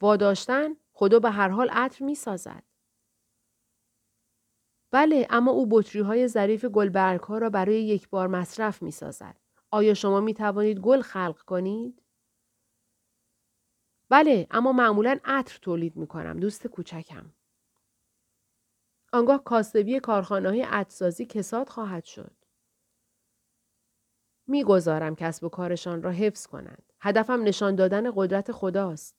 واداشتن 0.00 0.70
خدا 0.92 1.18
به 1.18 1.30
هر 1.30 1.48
حال 1.48 1.68
عطر 1.70 2.04
می 2.04 2.14
سازد. 2.14 2.62
بله 4.90 5.26
اما 5.30 5.50
او 5.50 5.66
بطری 5.70 6.00
های 6.02 6.28
ظریف 6.28 6.64
گلبرگ 6.64 7.20
ها 7.20 7.38
را 7.38 7.50
برای 7.50 7.84
یک 7.84 8.08
بار 8.08 8.28
مصرف 8.28 8.82
می 8.82 8.90
سازد. 8.90 9.40
آیا 9.70 9.94
شما 9.94 10.20
می 10.20 10.34
توانید 10.34 10.78
گل 10.78 11.00
خلق 11.00 11.42
کنید؟ 11.42 12.05
بله 14.08 14.46
اما 14.50 14.72
معمولا 14.72 15.20
عطر 15.24 15.58
تولید 15.62 15.96
می 15.96 16.06
کنم 16.06 16.40
دوست 16.40 16.66
کوچکم. 16.66 17.32
آنگاه 19.12 19.44
کاسبی 19.44 20.00
کارخانه 20.00 20.48
های 20.48 20.62
عطرسازی 20.62 21.26
کساد 21.26 21.68
خواهد 21.68 22.04
شد. 22.04 22.36
می‌گذارم 24.46 25.14
کسب 25.14 25.44
و 25.44 25.48
کارشان 25.48 26.02
را 26.02 26.10
حفظ 26.10 26.46
کنند. 26.46 26.92
هدفم 27.00 27.42
نشان 27.42 27.74
دادن 27.74 28.12
قدرت 28.14 28.52
خداست. 28.52 29.16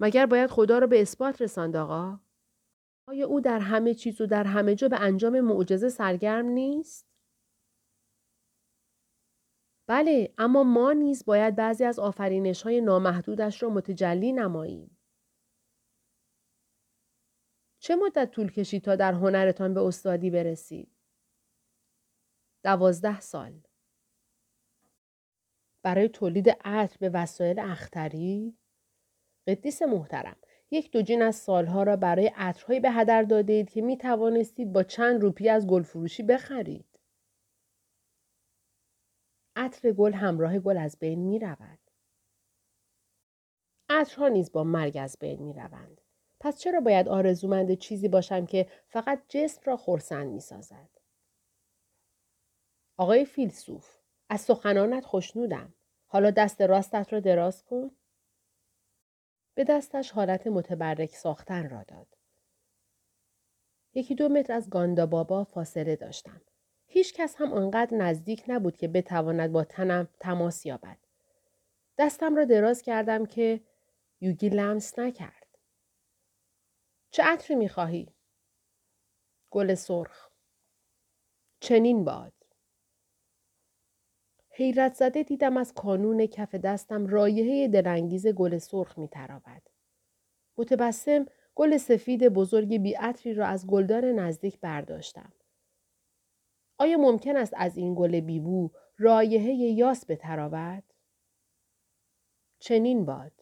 مگر 0.00 0.26
باید 0.26 0.50
خدا 0.50 0.78
را 0.78 0.86
به 0.86 1.02
اثبات 1.02 1.42
رساند 1.42 1.76
آقا؟ 1.76 2.20
آیا 3.06 3.26
او 3.26 3.40
در 3.40 3.58
همه 3.58 3.94
چیز 3.94 4.20
و 4.20 4.26
در 4.26 4.44
همه 4.44 4.74
جا 4.74 4.88
به 4.88 5.00
انجام 5.00 5.40
معجزه 5.40 5.88
سرگرم 5.88 6.46
نیست؟ 6.46 7.07
بله 9.88 10.34
اما 10.38 10.62
ما 10.64 10.92
نیز 10.92 11.24
باید 11.24 11.56
بعضی 11.56 11.84
از 11.84 11.98
آفرینش 11.98 12.62
های 12.62 12.80
نامحدودش 12.80 13.62
را 13.62 13.68
متجلی 13.68 14.32
نماییم. 14.32 14.98
چه 17.78 17.96
مدت 17.96 18.30
طول 18.30 18.50
کشید 18.50 18.82
تا 18.82 18.96
در 18.96 19.12
هنرتان 19.12 19.74
به 19.74 19.80
استادی 19.80 20.30
برسید؟ 20.30 20.90
دوازده 22.64 23.20
سال. 23.20 23.60
برای 25.82 26.08
تولید 26.08 26.50
عطر 26.64 26.96
به 27.00 27.08
وسایل 27.08 27.58
اختری؟ 27.58 28.58
قدیس 29.46 29.82
محترم، 29.82 30.36
یک 30.70 30.92
دوجین 30.92 31.22
از 31.22 31.36
سالها 31.36 31.82
را 31.82 31.96
برای 31.96 32.32
عطرهایی 32.36 32.80
به 32.80 32.90
هدر 32.90 33.22
دادید 33.22 33.70
که 33.70 33.82
می 33.82 33.96
توانستید 33.96 34.72
با 34.72 34.82
چند 34.82 35.22
روپی 35.22 35.48
از 35.48 35.66
گل 35.66 35.82
فروشی 35.82 36.22
بخرید. 36.22 36.87
عطر 39.60 39.92
گل 39.92 40.12
همراه 40.12 40.58
گل 40.58 40.76
از 40.76 40.98
بین 40.98 41.18
می 41.18 41.38
رود. 41.38 41.78
عطرها 43.88 44.28
نیز 44.28 44.52
با 44.52 44.64
مرگ 44.64 44.96
از 45.00 45.16
بین 45.20 45.42
می 45.42 45.52
روند. 45.52 46.00
پس 46.40 46.58
چرا 46.58 46.80
باید 46.80 47.08
آرزومند 47.08 47.74
چیزی 47.74 48.08
باشم 48.08 48.46
که 48.46 48.70
فقط 48.88 49.22
جسم 49.28 49.62
را 49.64 49.76
خورسند 49.76 50.32
می 50.32 50.40
سازد؟ 50.40 50.88
آقای 52.96 53.24
فیلسوف 53.24 53.96
از 54.28 54.40
سخنانت 54.40 55.04
خوشنودم. 55.04 55.74
حالا 56.06 56.30
دست 56.30 56.60
راستت 56.60 57.12
را 57.12 57.20
دراز 57.20 57.64
کن. 57.64 57.90
به 59.54 59.64
دستش 59.64 60.10
حالت 60.10 60.46
متبرک 60.46 61.16
ساختن 61.16 61.68
را 61.70 61.82
داد. 61.82 62.16
یکی 63.94 64.14
دو 64.14 64.28
متر 64.28 64.52
از 64.52 64.70
گاندا 64.70 65.06
بابا 65.06 65.44
فاصله 65.44 65.96
داشتم. 65.96 66.40
هیچ 66.90 67.14
کس 67.14 67.36
هم 67.36 67.52
آنقدر 67.52 67.96
نزدیک 67.96 68.44
نبود 68.48 68.76
که 68.76 68.88
بتواند 68.88 69.52
با 69.52 69.64
تنم 69.64 70.08
تماس 70.20 70.66
یابد. 70.66 70.98
دستم 71.98 72.36
را 72.36 72.44
دراز 72.44 72.82
کردم 72.82 73.26
که 73.26 73.60
یوگی 74.20 74.48
لمس 74.48 74.98
نکرد. 74.98 75.46
چه 77.10 77.22
عطری 77.22 77.56
می‌خواهی؟ 77.56 78.08
گل 79.50 79.74
سرخ. 79.74 80.28
چنین 81.60 82.04
باد. 82.04 82.32
حیرت 84.50 84.94
زده 84.94 85.22
دیدم 85.22 85.56
از 85.56 85.74
کانون 85.74 86.26
کف 86.26 86.54
دستم 86.54 87.06
رایحه 87.06 87.68
دلانگیز 87.68 88.26
گل 88.26 88.58
سرخ 88.58 88.98
می 88.98 89.08
ترابد. 89.08 89.62
متبسم 90.56 91.26
گل 91.54 91.76
سفید 91.76 92.28
بزرگ 92.28 92.76
بیعطری 92.76 93.34
را 93.34 93.46
از 93.46 93.66
گلدان 93.66 94.04
نزدیک 94.04 94.60
برداشتم. 94.60 95.32
آیا 96.78 96.98
ممکن 96.98 97.36
است 97.36 97.54
از 97.56 97.76
این 97.76 97.94
گل 97.94 98.20
بیبو 98.20 98.70
رایحه 98.98 99.52
یاس 99.52 100.04
بترابد؟ 100.06 100.84
چنین 102.58 103.04
باد. 103.04 103.32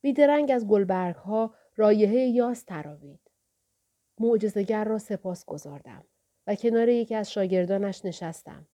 بیدرنگ 0.00 0.50
از 0.50 0.66
گلبرگ 0.66 1.16
ها 1.16 1.54
رایحه 1.76 2.20
یاس 2.20 2.62
تراوید. 2.62 3.20
معجزگر 4.18 4.84
را 4.84 4.98
سپاس 4.98 5.44
گذاردم 5.44 6.04
و 6.46 6.54
کنار 6.54 6.88
یکی 6.88 7.14
از 7.14 7.32
شاگردانش 7.32 8.04
نشستم. 8.04 8.68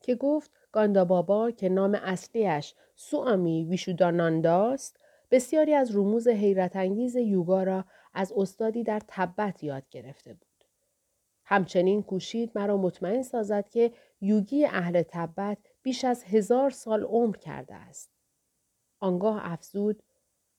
که 0.00 0.14
گفت 0.14 0.50
گاندابابا 0.72 1.50
که 1.50 1.68
نام 1.68 1.94
اصلیش 1.94 2.74
سوامی 2.96 3.64
ویشودانانداست 3.64 4.96
بسیاری 5.30 5.74
از 5.74 5.96
رموز 5.96 6.28
حیرت 6.28 6.76
انگیز 6.76 7.16
یوگا 7.16 7.62
را 7.62 7.84
از 8.14 8.32
استادی 8.36 8.84
در 8.84 9.00
تبت 9.08 9.64
یاد 9.64 9.88
گرفته 9.90 10.34
بود. 10.34 10.43
همچنین 11.44 12.02
کوشید 12.02 12.50
مرا 12.54 12.76
مطمئن 12.76 13.22
سازد 13.22 13.68
که 13.68 13.92
یوگی 14.20 14.64
اهل 14.64 15.02
تبت 15.02 15.58
بیش 15.82 16.04
از 16.04 16.24
هزار 16.24 16.70
سال 16.70 17.02
عمر 17.02 17.36
کرده 17.36 17.74
است. 17.74 18.10
آنگاه 19.00 19.40
افزود 19.42 20.02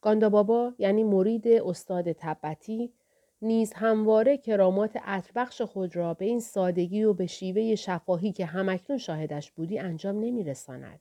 گاندابابا 0.01 0.73
یعنی 0.77 1.03
مرید 1.03 1.47
استاد 1.47 2.11
تبتی 2.11 2.93
نیز 3.41 3.73
همواره 3.73 4.37
کرامات 4.37 4.97
عطربخش 4.97 5.61
خود 5.61 5.95
را 5.95 6.13
به 6.13 6.25
این 6.25 6.39
سادگی 6.39 7.03
و 7.03 7.13
به 7.13 7.27
شیوه 7.27 7.75
شفاهی 7.75 8.31
که 8.31 8.45
همکنون 8.45 8.99
شاهدش 8.99 9.51
بودی 9.51 9.79
انجام 9.79 10.19
نمی 10.19 10.43
رساند. 10.43 10.99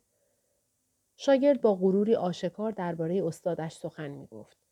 شاگرد 1.17 1.61
با 1.61 1.75
غروری 1.75 2.15
آشکار 2.15 2.71
درباره 2.71 3.23
استادش 3.25 3.73
سخن 3.73 4.07
می 4.07 4.27
گفت. 4.27 4.64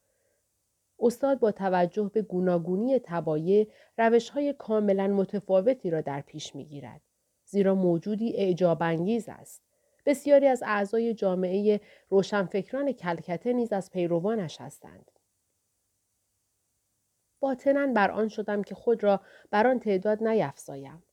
استاد 1.04 1.40
با 1.40 1.52
توجه 1.52 2.12
به 2.14 2.22
گوناگونی 2.22 3.00
تبایع 3.00 3.68
روش 3.98 4.30
های 4.30 4.54
کاملا 4.54 5.08
متفاوتی 5.08 5.90
را 5.90 6.02
در 6.02 6.22
پیش 6.22 6.56
می 6.56 6.66
گیرد. 6.66 7.02
زیرا 7.46 7.76
موجودی 7.76 8.34
اعجابانگیز 8.38 9.30
است. 9.30 9.62
بسیاری 10.06 10.48
از 10.48 10.64
اعضای 10.66 11.14
جامعه 11.14 11.82
روشنفکران 12.10 12.92
کلکته 12.92 13.54
نیز 13.54 13.74
از 13.74 13.92
پیروانش 13.92 14.62
هستند. 14.62 15.12
باطنا 17.40 17.94
بر 17.94 18.12
آن 18.12 18.28
شدم 18.28 18.64
که 18.64 18.76
خود 18.76 19.04
را 19.04 19.20
بر 19.52 19.68
آن 19.68 19.80
تعداد 19.80 20.24
نیفزایم. 20.24 21.04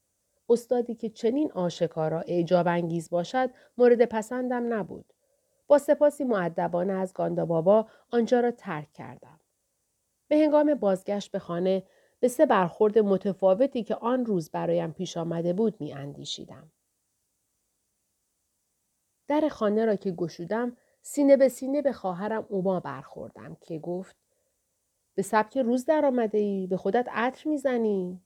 استادی 0.48 0.94
که 0.94 1.08
چنین 1.08 1.52
آشکارا 1.52 2.20
اعجاب 2.20 2.68
انگیز 2.68 3.10
باشد 3.10 3.50
مورد 3.78 4.04
پسندم 4.04 4.74
نبود. 4.74 5.12
با 5.66 5.78
سپاسی 5.78 6.24
معدبانه 6.24 6.92
از 6.92 7.12
گاندابابا 7.12 7.86
آنجا 8.10 8.40
را 8.40 8.50
ترک 8.50 8.92
کردم. 8.92 9.39
به 10.30 10.36
هنگام 10.36 10.74
بازگشت 10.74 11.30
به 11.30 11.38
خانه 11.38 11.82
به 12.20 12.28
سه 12.28 12.46
برخورد 12.46 12.98
متفاوتی 12.98 13.84
که 13.84 13.94
آن 13.94 14.24
روز 14.26 14.50
برایم 14.50 14.92
پیش 14.92 15.16
آمده 15.16 15.52
بود 15.52 15.80
می 15.80 15.92
اندیشیدم. 15.92 16.72
در 19.28 19.48
خانه 19.48 19.84
را 19.84 19.96
که 19.96 20.10
گشودم 20.10 20.76
سینه 21.02 21.36
به 21.36 21.48
سینه 21.48 21.82
به 21.82 21.92
خواهرم 21.92 22.46
اوما 22.48 22.80
برخوردم 22.80 23.56
که 23.60 23.78
گفت 23.78 24.16
به 25.14 25.22
سبک 25.22 25.58
روز 25.58 25.84
در 25.84 26.04
آمده 26.04 26.38
ای 26.38 26.66
به 26.66 26.76
خودت 26.76 27.08
عطر 27.10 27.48
می‌زنی. 27.48 28.20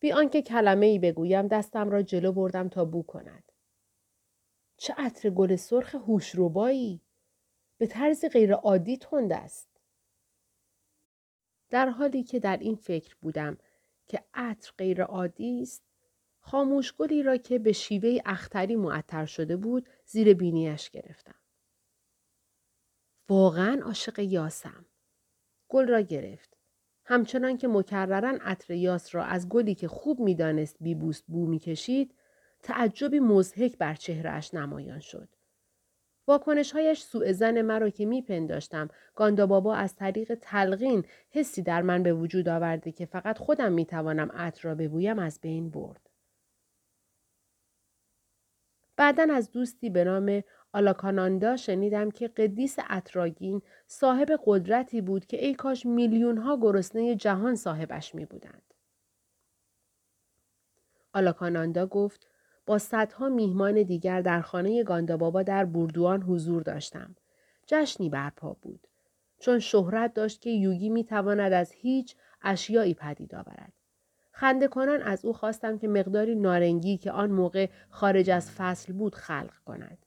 بی 0.00 0.12
آنکه 0.12 0.42
کلمه 0.42 0.86
ای 0.86 0.98
بگویم 0.98 1.48
دستم 1.48 1.90
را 1.90 2.02
جلو 2.02 2.32
بردم 2.32 2.68
تا 2.68 2.84
بو 2.84 3.02
کند. 3.02 3.52
چه 4.76 4.94
عطر 4.96 5.30
گل 5.30 5.56
سرخ 5.56 5.94
هوشربایی! 5.94 7.00
به 7.78 7.86
طرز 7.86 8.24
غیر 8.24 8.54
عادی 8.54 8.96
تند 8.96 9.32
است. 9.32 9.77
در 11.70 11.88
حالی 11.88 12.22
که 12.22 12.38
در 12.38 12.56
این 12.56 12.76
فکر 12.76 13.16
بودم 13.20 13.58
که 14.08 14.24
عطر 14.34 14.72
غیر 14.78 15.02
عادی 15.02 15.62
است 15.62 15.82
خاموشگلی 16.40 17.22
را 17.22 17.36
که 17.36 17.58
به 17.58 17.72
شیوه 17.72 18.18
اختری 18.26 18.76
معطر 18.76 19.26
شده 19.26 19.56
بود 19.56 19.88
زیر 20.06 20.34
بینیش 20.34 20.90
گرفتم. 20.90 21.34
واقعا 23.28 23.80
عاشق 23.84 24.18
یاسم. 24.18 24.86
گل 25.68 25.88
را 25.88 26.00
گرفت. 26.00 26.56
همچنان 27.04 27.56
که 27.56 27.68
مکررن 27.68 28.36
عطر 28.36 28.74
یاس 28.74 29.14
را 29.14 29.24
از 29.24 29.48
گلی 29.48 29.74
که 29.74 29.88
خوب 29.88 30.20
می‌دانست 30.20 30.76
بیبوست 30.80 31.24
بو 31.26 31.46
می‌کشید 31.46 32.14
تعجبی 32.62 33.20
مزهک 33.20 33.78
بر 33.78 33.94
چهرهش 33.94 34.54
نمایان 34.54 35.00
شد. 35.00 35.28
واکنش 36.28 36.72
هایش 36.72 37.00
سوء 37.00 37.32
زن 37.32 37.62
مرا 37.62 37.90
که 37.90 38.06
میپنداشتم 38.06 38.88
گاندا 39.14 39.46
بابا 39.46 39.74
از 39.74 39.96
طریق 39.96 40.34
تلقین 40.34 41.04
حسی 41.30 41.62
در 41.62 41.82
من 41.82 42.02
به 42.02 42.12
وجود 42.12 42.48
آورده 42.48 42.92
که 42.92 43.06
فقط 43.06 43.38
خودم 43.38 43.72
می‌توانم 43.72 44.32
عطر 44.32 44.68
را 44.68 44.74
ببویم 44.74 45.18
از 45.18 45.40
بین 45.40 45.70
برد. 45.70 46.10
بعدا 48.96 49.26
از 49.30 49.50
دوستی 49.50 49.90
به 49.90 50.04
نام 50.04 50.42
آلاکاناندا 50.72 51.56
شنیدم 51.56 52.10
که 52.10 52.28
قدیس 52.28 52.76
اتراگین 52.90 53.62
صاحب 53.86 54.40
قدرتی 54.44 55.00
بود 55.00 55.26
که 55.26 55.44
ای 55.44 55.54
کاش 55.54 55.86
میلیون 55.86 56.38
ها 56.38 56.58
گرسنه 56.60 57.14
جهان 57.14 57.54
صاحبش 57.54 58.14
می 58.14 58.24
بودند. 58.24 58.74
آلاکاناندا 61.12 61.86
گفت 61.86 62.26
با 62.68 62.78
صدها 62.78 63.28
میهمان 63.28 63.82
دیگر 63.82 64.20
در 64.20 64.40
خانه 64.40 64.84
گاندابابا 64.84 65.42
در 65.42 65.64
بوردوان 65.64 66.22
حضور 66.22 66.62
داشتم. 66.62 67.16
جشنی 67.66 68.08
برپا 68.08 68.56
بود. 68.62 68.86
چون 69.38 69.58
شهرت 69.58 70.14
داشت 70.14 70.40
که 70.40 70.50
یوگی 70.50 70.88
می 70.88 71.04
تواند 71.04 71.52
از 71.52 71.72
هیچ 71.72 72.16
اشیایی 72.42 72.94
پدید 72.94 73.34
آورد. 73.34 73.72
خنده 74.32 74.68
کنان 74.68 75.02
از 75.02 75.24
او 75.24 75.32
خواستم 75.32 75.78
که 75.78 75.88
مقداری 75.88 76.34
نارنگی 76.34 76.96
که 76.96 77.12
آن 77.12 77.30
موقع 77.30 77.68
خارج 77.90 78.30
از 78.30 78.50
فصل 78.50 78.92
بود 78.92 79.14
خلق 79.14 79.54
کند. 79.64 79.98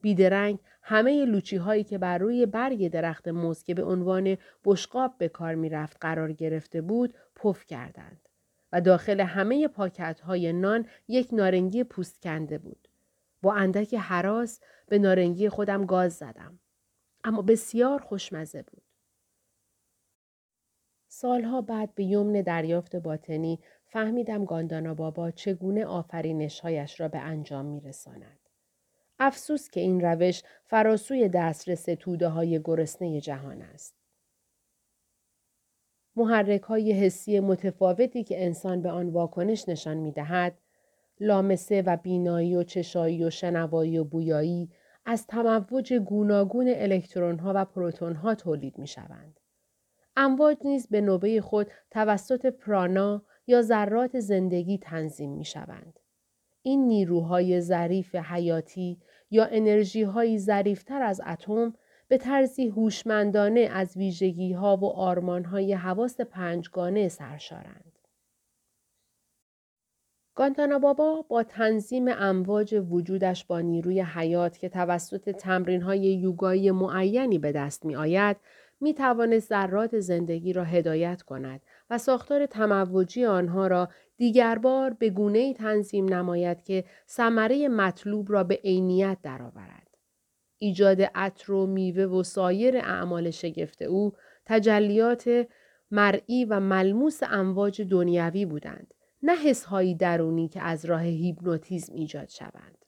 بیدرنگ 0.00 0.58
همه 0.82 1.24
لوچی 1.24 1.56
هایی 1.56 1.84
که 1.84 1.98
بر 1.98 2.18
روی 2.18 2.46
برگ 2.46 2.88
درخت 2.88 3.28
موز 3.28 3.62
که 3.62 3.74
به 3.74 3.84
عنوان 3.84 4.36
بشقاب 4.64 5.14
به 5.18 5.28
کار 5.28 5.54
می 5.54 5.68
رفت 5.68 5.96
قرار 6.00 6.32
گرفته 6.32 6.80
بود 6.80 7.14
پف 7.36 7.66
کردند 7.66 8.28
و 8.74 8.80
داخل 8.80 9.20
همه 9.20 9.68
پاکت 9.68 10.20
های 10.20 10.52
نان 10.52 10.86
یک 11.08 11.28
نارنگی 11.32 11.84
پوست 11.84 12.22
کنده 12.22 12.58
بود. 12.58 12.88
با 13.42 13.54
اندک 13.54 13.94
حراس 13.94 14.60
به 14.86 14.98
نارنگی 14.98 15.48
خودم 15.48 15.86
گاز 15.86 16.14
زدم. 16.14 16.58
اما 17.24 17.42
بسیار 17.42 17.98
خوشمزه 17.98 18.62
بود. 18.62 18.82
سالها 21.08 21.60
بعد 21.60 21.94
به 21.94 22.04
یمن 22.04 22.32
دریافت 22.32 22.96
باطنی 22.96 23.60
فهمیدم 23.86 24.44
گاندانا 24.44 24.94
بابا 24.94 25.30
چگونه 25.30 25.86
آفرینشهایش 25.86 27.00
را 27.00 27.08
به 27.08 27.18
انجام 27.18 27.66
می 27.66 27.80
رساند. 27.80 28.38
افسوس 29.18 29.70
که 29.70 29.80
این 29.80 30.00
روش 30.00 30.42
فراسوی 30.64 31.28
دسترس 31.28 31.84
توده 31.84 32.28
های 32.28 32.60
گرسنه 32.64 33.20
جهان 33.20 33.62
است. 33.62 34.03
محرک 36.16 36.62
های 36.62 36.92
حسی 36.92 37.40
متفاوتی 37.40 38.24
که 38.24 38.44
انسان 38.44 38.82
به 38.82 38.90
آن 38.90 39.08
واکنش 39.08 39.68
نشان 39.68 39.96
می 39.96 40.12
دهد، 40.12 40.58
لامسه 41.20 41.82
و 41.82 41.96
بینایی 41.96 42.56
و 42.56 42.62
چشایی 42.62 43.24
و 43.24 43.30
شنوایی 43.30 43.98
و 43.98 44.04
بویایی 44.04 44.70
از 45.06 45.26
تموج 45.26 45.94
گوناگون 45.94 46.66
الکترون 46.68 47.38
ها 47.38 47.52
و 47.56 47.64
پروتون 47.64 48.14
ها 48.14 48.34
تولید 48.34 48.78
می 48.78 48.86
شوند. 48.86 49.40
امواج 50.16 50.56
نیز 50.64 50.86
به 50.88 51.00
نوبه 51.00 51.40
خود 51.40 51.66
توسط 51.90 52.46
پرانا 52.46 53.22
یا 53.46 53.62
ذرات 53.62 54.20
زندگی 54.20 54.78
تنظیم 54.78 55.30
می 55.30 55.44
شوند. 55.44 56.00
این 56.62 56.86
نیروهای 56.86 57.60
ظریف 57.60 58.14
حیاتی 58.14 58.98
یا 59.30 59.44
انرژی 59.44 60.02
های 60.02 60.38
ظریفتر 60.38 61.02
از 61.02 61.20
اتم 61.26 61.74
به 62.14 62.18
طرزی 62.18 62.68
هوشمندانه 62.68 63.60
از 63.60 63.96
ویژگی 63.96 64.52
ها 64.52 64.76
و 64.76 64.84
آرمان 64.84 65.44
های 65.44 65.72
حواس 65.72 66.20
پنجگانه 66.20 67.08
سرشارند. 67.08 67.98
گانتانا 70.34 70.78
بابا 70.78 71.22
با 71.22 71.42
تنظیم 71.42 72.08
امواج 72.08 72.84
وجودش 72.90 73.44
با 73.44 73.60
نیروی 73.60 74.00
حیات 74.00 74.58
که 74.58 74.68
توسط 74.68 75.30
تمرین 75.30 75.82
های 75.82 76.00
یوگایی 76.00 76.70
معینی 76.70 77.38
به 77.38 77.52
دست 77.52 77.84
می 77.84 77.96
آید 77.96 78.36
می 78.80 78.94
توانست 78.94 79.48
ذرات 79.48 79.98
زندگی 79.98 80.52
را 80.52 80.64
هدایت 80.64 81.22
کند 81.22 81.60
و 81.90 81.98
ساختار 81.98 82.46
تموجی 82.46 83.24
آنها 83.24 83.66
را 83.66 83.88
دیگر 84.16 84.58
بار 84.58 84.90
به 84.90 85.10
گونه 85.10 85.38
ای 85.38 85.54
تنظیم 85.54 86.14
نماید 86.14 86.62
که 86.62 86.84
ثمره 87.08 87.68
مطلوب 87.68 88.32
را 88.32 88.44
به 88.44 88.60
عینیت 88.64 89.18
درآورد. 89.22 89.83
ایجاد 90.64 91.02
عطر 91.02 91.52
و 91.52 91.66
میوه 91.66 92.04
و 92.04 92.22
سایر 92.22 92.76
اعمال 92.76 93.30
شگفت 93.30 93.82
او 93.82 94.12
تجلیات 94.46 95.46
مرئی 95.90 96.44
و 96.44 96.60
ملموس 96.60 97.20
امواج 97.22 97.82
دنیوی 97.82 98.44
بودند 98.44 98.94
نه 99.22 99.36
حسهایی 99.36 99.94
درونی 99.94 100.48
که 100.48 100.62
از 100.62 100.84
راه 100.84 101.02
هیپنوتیزم 101.02 101.94
ایجاد 101.94 102.28
شوند 102.28 102.84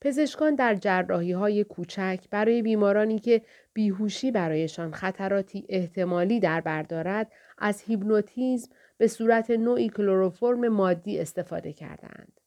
پزشکان 0.00 0.54
در 0.54 0.74
جراحی 0.74 1.32
های 1.32 1.64
کوچک 1.64 2.24
برای 2.30 2.62
بیمارانی 2.62 3.18
که 3.18 3.42
بیهوشی 3.72 4.30
برایشان 4.30 4.92
خطراتی 4.92 5.66
احتمالی 5.68 6.40
در 6.40 6.60
بردارد 6.60 7.32
از 7.58 7.82
هیپنوتیزم 7.82 8.70
به 8.98 9.06
صورت 9.08 9.50
نوعی 9.50 9.88
کلروفرم 9.88 10.68
مادی 10.68 11.18
استفاده 11.18 11.72
کردند. 11.72 12.40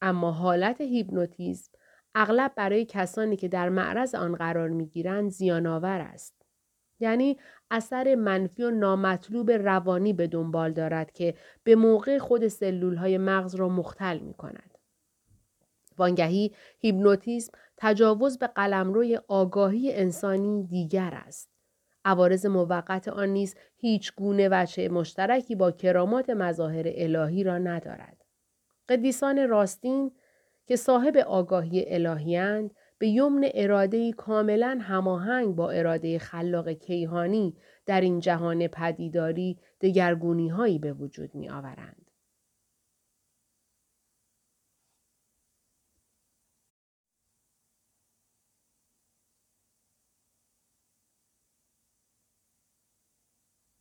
اما 0.00 0.32
حالت 0.32 0.80
هیپنوتیزم 0.80 1.77
اغلب 2.14 2.52
برای 2.56 2.84
کسانی 2.84 3.36
که 3.36 3.48
در 3.48 3.68
معرض 3.68 4.14
آن 4.14 4.34
قرار 4.34 4.68
می 4.68 4.86
گیرند 4.86 5.30
زیانآور 5.30 6.00
است. 6.00 6.34
یعنی 7.00 7.38
اثر 7.70 8.14
منفی 8.14 8.62
و 8.62 8.70
نامطلوب 8.70 9.50
روانی 9.50 10.12
به 10.12 10.26
دنبال 10.26 10.72
دارد 10.72 11.12
که 11.12 11.34
به 11.64 11.74
موقع 11.74 12.18
خود 12.18 12.48
سلول 12.48 12.96
های 12.96 13.18
مغز 13.18 13.54
را 13.54 13.68
مختل 13.68 14.18
می 14.18 14.34
کند. 14.34 14.78
وانگهی 15.98 16.54
هیپنوتیزم 16.78 17.52
تجاوز 17.76 18.38
به 18.38 18.46
قلمروی 18.46 19.20
آگاهی 19.28 19.92
انسانی 19.92 20.66
دیگر 20.66 21.10
است. 21.14 21.50
عوارض 22.04 22.46
موقت 22.46 23.08
آن 23.08 23.28
نیز 23.28 23.54
هیچ 23.76 24.12
گونه 24.16 24.48
وچه 24.48 24.88
مشترکی 24.88 25.54
با 25.54 25.70
کرامات 25.70 26.30
مظاهر 26.30 26.84
الهی 26.86 27.44
را 27.44 27.58
ندارد. 27.58 28.24
قدیسان 28.88 29.48
راستین 29.48 30.12
که 30.68 30.76
صاحب 30.76 31.16
آگاهی 31.16 31.84
الهیند 31.86 32.70
به 32.98 33.08
یمن 33.08 33.48
اراده 33.54 34.12
کاملا 34.12 34.78
هماهنگ 34.82 35.54
با 35.54 35.70
اراده 35.70 36.18
خلاق 36.18 36.68
کیهانی 36.68 37.56
در 37.86 38.00
این 38.00 38.20
جهان 38.20 38.66
پدیداری 38.66 39.58
دگرگونی 39.80 40.48
هایی 40.48 40.78
به 40.78 40.92
وجود 40.92 41.34
می 41.34 41.48
آورند. 41.48 42.07